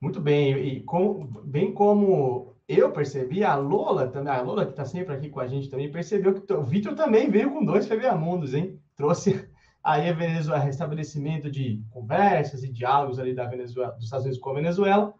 [0.00, 4.84] Muito bem, e com, bem como eu percebi, a Lola também, a Lola que está
[4.84, 8.52] sempre aqui com a gente também, percebeu que o Vitor também veio com dois Febeamundos,
[8.52, 8.80] hein?
[8.96, 9.48] Trouxe
[9.84, 14.50] aí a Venezuela, restabelecimento de conversas e diálogos ali da Venezuela, dos Estados Unidos com
[14.50, 15.14] a Venezuela,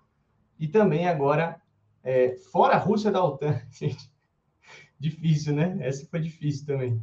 [0.58, 1.62] e também agora,
[2.02, 4.15] é, fora a Rússia da OTAN, gente.
[4.98, 5.76] Difícil, né?
[5.80, 7.00] Essa foi difícil também.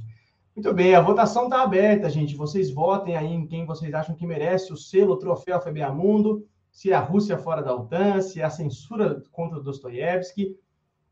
[0.56, 2.36] Muito bem, a votação está aberta, gente.
[2.36, 6.92] Vocês votem aí em quem vocês acham que merece o selo, o troféu Febeamundo se
[6.92, 10.58] é a Rússia fora da OTAN, se é a censura contra Dostoiévski,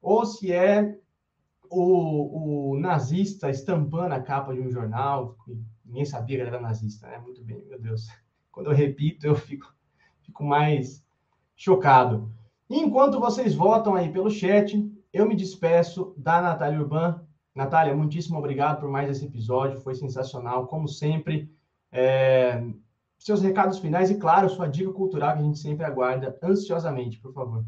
[0.02, 0.98] ou se é
[1.70, 5.38] o, o, nazista estampando a capa de um jornal.
[5.86, 7.20] Ninguém sabia que era nazista, né?
[7.20, 8.08] Muito bem, meu Deus.
[8.52, 9.72] Quando eu repito, eu fico,
[10.24, 11.06] fico mais
[11.56, 12.34] chocado.
[12.68, 14.76] Enquanto vocês votam aí pelo chat,
[15.14, 17.22] eu me despeço da Natália Urban.
[17.54, 21.54] Natália, muitíssimo obrigado por mais esse episódio, foi sensacional, como sempre.
[21.92, 22.64] É,
[23.18, 27.34] seus recados finais e, claro, sua dica cultural que a gente sempre aguarda ansiosamente, por
[27.34, 27.64] favor.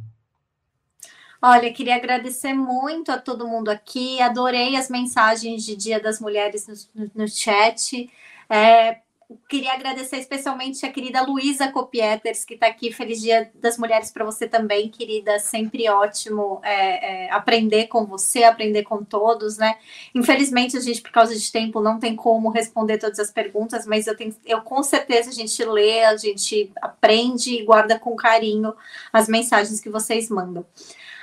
[1.41, 4.21] Olha, queria agradecer muito a todo mundo aqui.
[4.21, 8.09] Adorei as mensagens de Dia das Mulheres no, no chat.
[8.49, 9.01] É,
[9.47, 12.91] queria agradecer especialmente a querida Luísa Copieters, que está aqui.
[12.91, 15.39] Feliz Dia das Mulheres para você também, querida.
[15.39, 19.77] Sempre ótimo é, é, aprender com você, aprender com todos, né?
[20.13, 24.07] Infelizmente, a gente, por causa de tempo, não tem como responder todas as perguntas, mas
[24.07, 28.73] eu, tenho, eu com certeza a gente lê, a gente aprende e guarda com carinho
[29.11, 30.65] as mensagens que vocês mandam.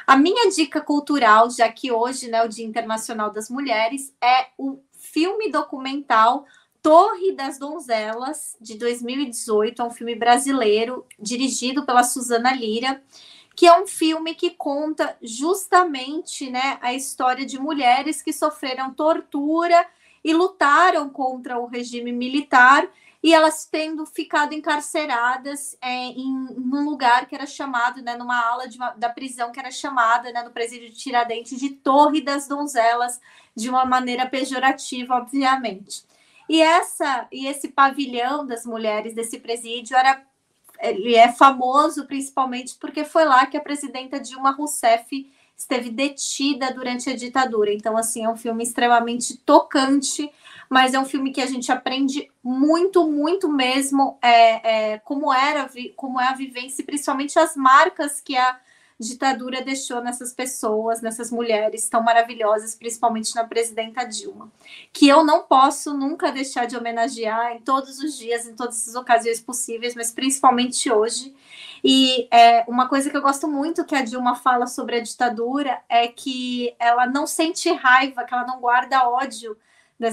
[0.06, 4.80] A minha dica cultural, já que hoje né, o Dia Internacional das Mulheres, é o
[4.92, 6.44] filme documental
[6.82, 13.02] Torre das Donzelas, de 2018, é um filme brasileiro, dirigido pela Suzana Lira,
[13.54, 19.86] que é um filme que conta justamente né, a história de mulheres que sofreram tortura
[20.24, 22.88] e lutaram contra o regime militar
[23.22, 28.64] e elas tendo ficado encarceradas é, em, um lugar que era chamado, né, numa ala
[28.74, 33.20] uma, da prisão que era chamada, né, no presídio de Tiradentes, de Torre das Donzelas,
[33.54, 36.08] de uma maneira pejorativa, obviamente.
[36.50, 40.20] E essa e esse pavilhão das mulheres desse presídio era
[40.80, 47.08] ele é famoso principalmente porque foi lá que a presidenta Dilma Rousseff esteve detida durante
[47.08, 47.72] a ditadura.
[47.72, 50.28] Então, assim, é um filme extremamente tocante,
[50.68, 55.70] mas é um filme que a gente aprende muito, muito mesmo é, é, como era,
[55.94, 58.58] como é a vivência, principalmente as marcas que a
[59.00, 64.52] ditadura deixou nessas pessoas, nessas mulheres tão maravilhosas, principalmente na presidenta Dilma,
[64.92, 68.94] que eu não posso nunca deixar de homenagear em todos os dias, em todas as
[68.94, 71.34] ocasiões possíveis, mas principalmente hoje.
[71.82, 75.80] E é, uma coisa que eu gosto muito que a Dilma fala sobre a ditadura
[75.88, 79.56] é que ela não sente raiva, que ela não guarda ódio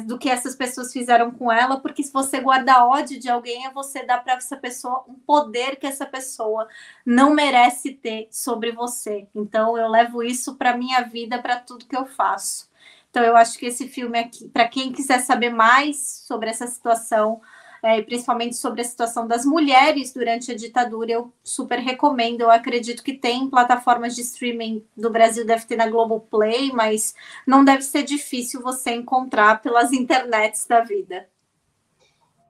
[0.05, 3.71] do que essas pessoas fizeram com ela, porque se você guarda ódio de alguém, é
[3.71, 6.67] você dar para essa pessoa um poder que essa pessoa
[7.05, 9.27] não merece ter sobre você.
[9.33, 12.69] Então eu levo isso para minha vida, para tudo que eu faço.
[13.09, 17.41] Então eu acho que esse filme aqui, para quem quiser saber mais sobre essa situação,
[17.87, 22.41] é, principalmente sobre a situação das mulheres durante a ditadura, eu super recomendo.
[22.41, 27.15] Eu acredito que tem plataformas de streaming do Brasil, deve ter na Globoplay, mas
[27.47, 31.29] não deve ser difícil você encontrar pelas internets da vida.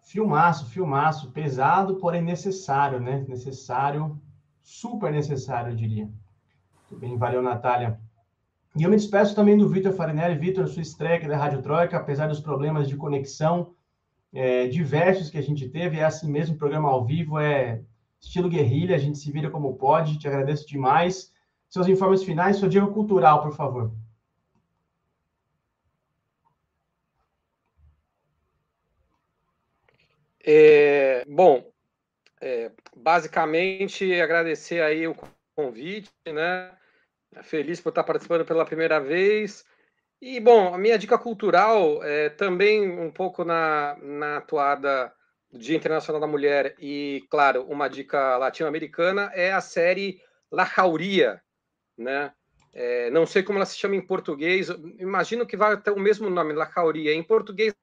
[0.01, 3.23] Filmaço, filmaço, pesado, porém necessário, né?
[3.27, 4.19] Necessário,
[4.63, 6.05] super necessário, eu diria.
[6.89, 7.99] Muito bem, valeu, Natália.
[8.75, 10.39] E eu me despeço também do Vitor Farinelli.
[10.39, 13.75] Vitor, sua estreia da Rádio Troika, apesar dos problemas de conexão,
[14.33, 15.99] é, diversos que a gente teve.
[15.99, 17.81] É assim mesmo, o programa ao vivo é
[18.19, 20.19] estilo guerrilha, a gente se vira como pode.
[20.19, 21.33] Te agradeço demais.
[21.69, 23.91] Seus informes finais, seu dia cultural, por favor.
[30.49, 31.69] É, bom,
[32.39, 35.15] é, basicamente agradecer aí o
[35.53, 36.71] convite, né?
[37.43, 39.65] Feliz por estar participando pela primeira vez.
[40.19, 45.13] E, bom, a minha dica cultural é também um pouco na, na atuada
[45.51, 50.19] do Dia Internacional da Mulher e, claro, uma dica latino-americana é a série
[50.51, 51.41] La Jauria,
[51.95, 52.33] né?
[52.73, 56.29] É, não sei como ela se chama em português, imagino que vai ter o mesmo
[56.29, 57.13] nome, La Jauria.
[57.13, 57.75] Em português,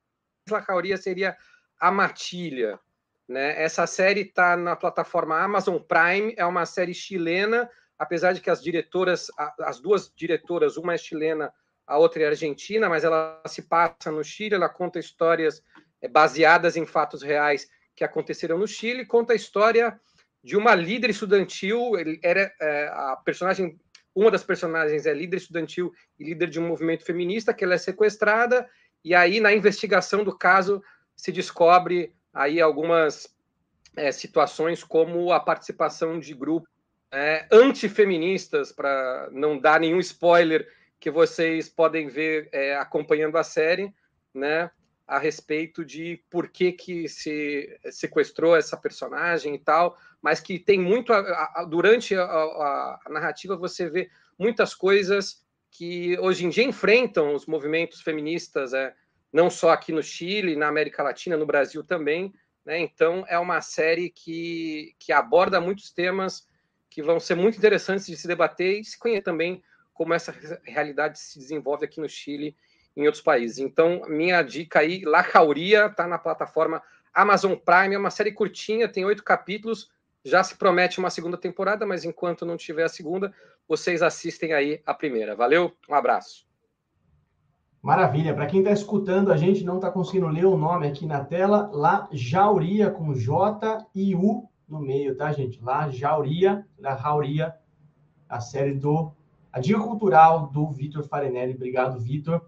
[0.50, 1.36] La Jauria seria
[1.78, 2.80] A Matilha,
[3.28, 3.62] né?
[3.62, 8.60] Essa série está na plataforma Amazon Prime, é uma série chilena, apesar de que as
[8.60, 9.28] diretoras,
[9.60, 11.52] as duas diretoras, uma é chilena,
[11.86, 15.62] a outra é argentina, mas ela se passa no Chile, ela conta histórias
[16.00, 19.98] é, baseadas em fatos reais que aconteceram no Chile, conta a história
[20.42, 23.78] de uma líder estudantil, era é, a personagem,
[24.14, 27.78] uma das personagens é líder estudantil e líder de um movimento feminista, que ela é
[27.78, 28.68] sequestrada,
[29.02, 30.82] e aí na investigação do caso
[31.16, 33.34] se descobre aí algumas
[33.96, 36.68] é, situações como a participação de grupos
[37.12, 40.68] é, antifeministas, para não dar nenhum spoiler
[41.04, 43.92] que vocês podem ver é, acompanhando a série,
[44.32, 44.70] né?
[45.06, 50.80] A respeito de por que, que se sequestrou essa personagem e tal, mas que tem
[50.80, 51.12] muito.
[51.12, 57.34] A, a, durante a, a, narrativa, você vê muitas coisas que hoje em dia enfrentam
[57.34, 58.94] os movimentos feministas, é,
[59.30, 62.32] não só aqui no Chile, na América Latina, no Brasil também.
[62.64, 62.78] Né?
[62.78, 66.48] Então, é uma série que, que aborda muitos temas
[66.88, 69.62] que vão ser muito interessantes de se debater e se conhecer também
[69.94, 70.34] como essa
[70.64, 72.56] realidade se desenvolve aqui no Chile
[72.96, 73.58] e em outros países.
[73.58, 76.82] Então, minha dica aí, La Jauria, está na plataforma
[77.14, 79.90] Amazon Prime, é uma série curtinha, tem oito capítulos,
[80.24, 83.32] já se promete uma segunda temporada, mas enquanto não tiver a segunda,
[83.68, 85.36] vocês assistem aí a primeira.
[85.36, 86.46] Valeu, um abraço.
[87.80, 88.34] Maravilha.
[88.34, 91.70] Para quem está escutando, a gente não está conseguindo ler o nome aqui na tela.
[91.72, 95.62] La Jauria, com J e U no meio, tá, gente?
[95.62, 97.54] La Jauria, La Jauria,
[98.26, 99.12] a série do
[99.54, 101.54] a dica cultural do Vitor Farinelli.
[101.54, 102.44] Obrigado, Vitor.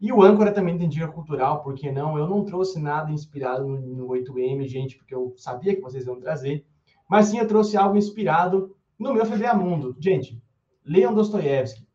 [0.00, 2.18] E o âncora também tem dica cultural, por que não?
[2.18, 6.18] Eu não trouxe nada inspirado no, no 8M, gente, porque eu sabia que vocês iam
[6.18, 6.66] trazer.
[7.08, 9.94] Mas sim, eu trouxe algo inspirado no meu FBA Mundo.
[10.00, 10.42] Gente,
[10.84, 11.86] leiam Dostoiévski.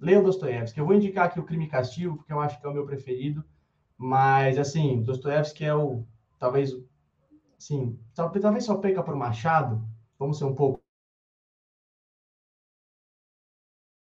[0.00, 0.80] Leiam Dostoiévski.
[0.80, 2.84] Eu vou indicar aqui o Crime e Castigo, porque eu acho que é o meu
[2.84, 3.44] preferido.
[3.96, 6.04] Mas, assim, Dostoiévski é o,
[6.36, 6.72] talvez,
[7.56, 9.80] sim, talvez só peca por Machado.
[10.18, 10.79] Vamos ser um pouco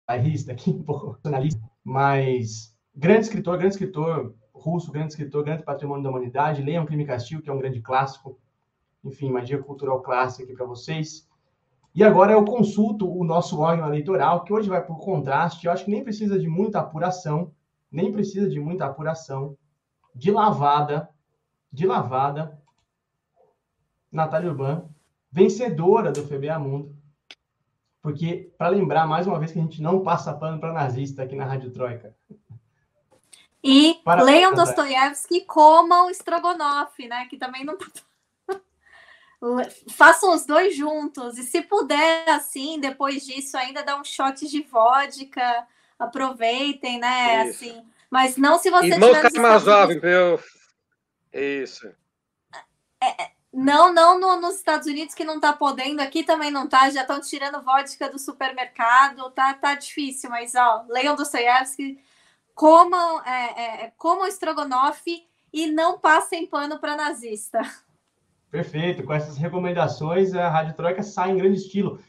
[0.07, 6.03] bairrista aqui, um pouco nacionalista, mas grande escritor, grande escritor russo, grande escritor, grande patrimônio
[6.03, 6.61] da humanidade.
[6.61, 8.39] Leiam Crime e Castigo, que é um grande clássico.
[9.03, 11.27] Enfim, magia cultural clássica aqui para vocês.
[11.93, 15.65] E agora eu consulto o nosso órgão eleitoral, que hoje vai por contraste.
[15.65, 17.51] Eu acho que nem precisa de muita apuração,
[17.91, 19.57] nem precisa de muita apuração.
[20.13, 21.09] De lavada,
[21.71, 22.59] de lavada,
[24.11, 24.89] Natália Urban,
[25.31, 26.96] vencedora do FBA Mundo,
[28.07, 31.35] porque, para lembrar mais uma vez que a gente não passa pano para nazista aqui
[31.35, 32.15] na Rádio Troika.
[33.61, 34.23] E para...
[34.23, 37.27] leiam Dostoiévski comam Strogonoff, né?
[37.29, 37.85] Que também não tá
[39.91, 41.37] Façam os dois juntos.
[41.37, 45.67] E se puder, assim, depois disso, ainda dá um shot de vodka.
[45.99, 47.49] Aproveitem, né?
[47.49, 47.65] Isso.
[47.65, 47.85] Assim.
[48.09, 49.41] Mas não se você Irmão tiver.
[49.41, 50.41] mais jovem, meu.
[51.33, 51.91] Isso.
[53.03, 56.69] É, é não, não no, nos Estados Unidos que não tá podendo, aqui também não
[56.69, 61.97] tá, já estão tirando vodka do supermercado, tá, tá difícil, mas ó, leiam Dostoiévski,
[62.53, 67.59] comam, é, é, é comam estrogonofe e não passem pano para nazista.
[68.51, 71.99] Perfeito, com essas recomendações, a Rádio Troika sai em grande estilo.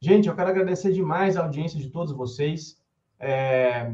[0.00, 2.80] Gente, eu quero agradecer demais a audiência de todos vocês.
[3.20, 3.92] É,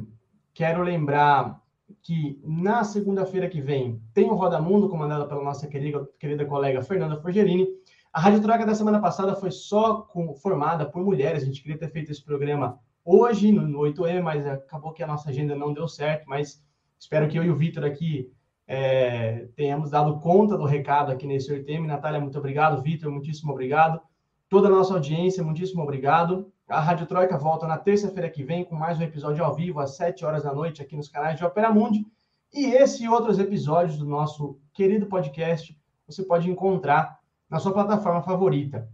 [0.55, 1.60] quero lembrar
[2.03, 6.83] que na segunda-feira que vem tem o Roda Mundo, comandado pela nossa querida, querida colega
[6.83, 7.67] Fernanda Forgerini.
[8.13, 11.43] A Rádio Troca da semana passada foi só com, formada por mulheres.
[11.43, 15.07] A gente queria ter feito esse programa hoje, no, no 8E, mas acabou que a
[15.07, 16.25] nossa agenda não deu certo.
[16.27, 16.63] Mas
[16.99, 18.33] espero que eu e o Vitor aqui
[18.67, 21.87] é, tenhamos dado conta do recado aqui nesse 8M.
[21.87, 22.83] Natália, muito obrigado.
[22.83, 24.01] Vitor, muitíssimo obrigado.
[24.49, 26.51] Toda a nossa audiência, muitíssimo obrigado.
[26.71, 29.97] A Rádio Troika volta na terça-feira que vem com mais um episódio ao vivo, às
[29.97, 32.07] 7 horas da noite, aqui nos canais de Opera Mundi.
[32.55, 37.19] E esse e outros episódios do nosso querido podcast você pode encontrar
[37.51, 38.89] na sua plataforma favorita.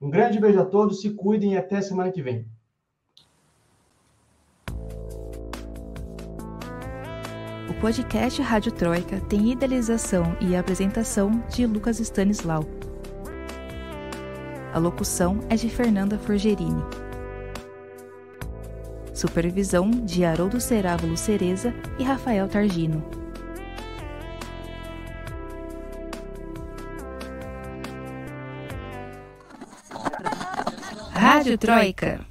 [0.00, 2.46] Um grande beijo a todos, se cuidem e até semana que vem.
[7.68, 12.64] O podcast Rádio Troika tem idealização e apresentação de Lucas Stanislau.
[14.72, 17.09] A locução é de Fernanda Forgerini.
[19.20, 23.04] Supervisão de Haroldo Cerávulo Cereza e Rafael Targino.
[31.12, 32.29] Rádio Troika.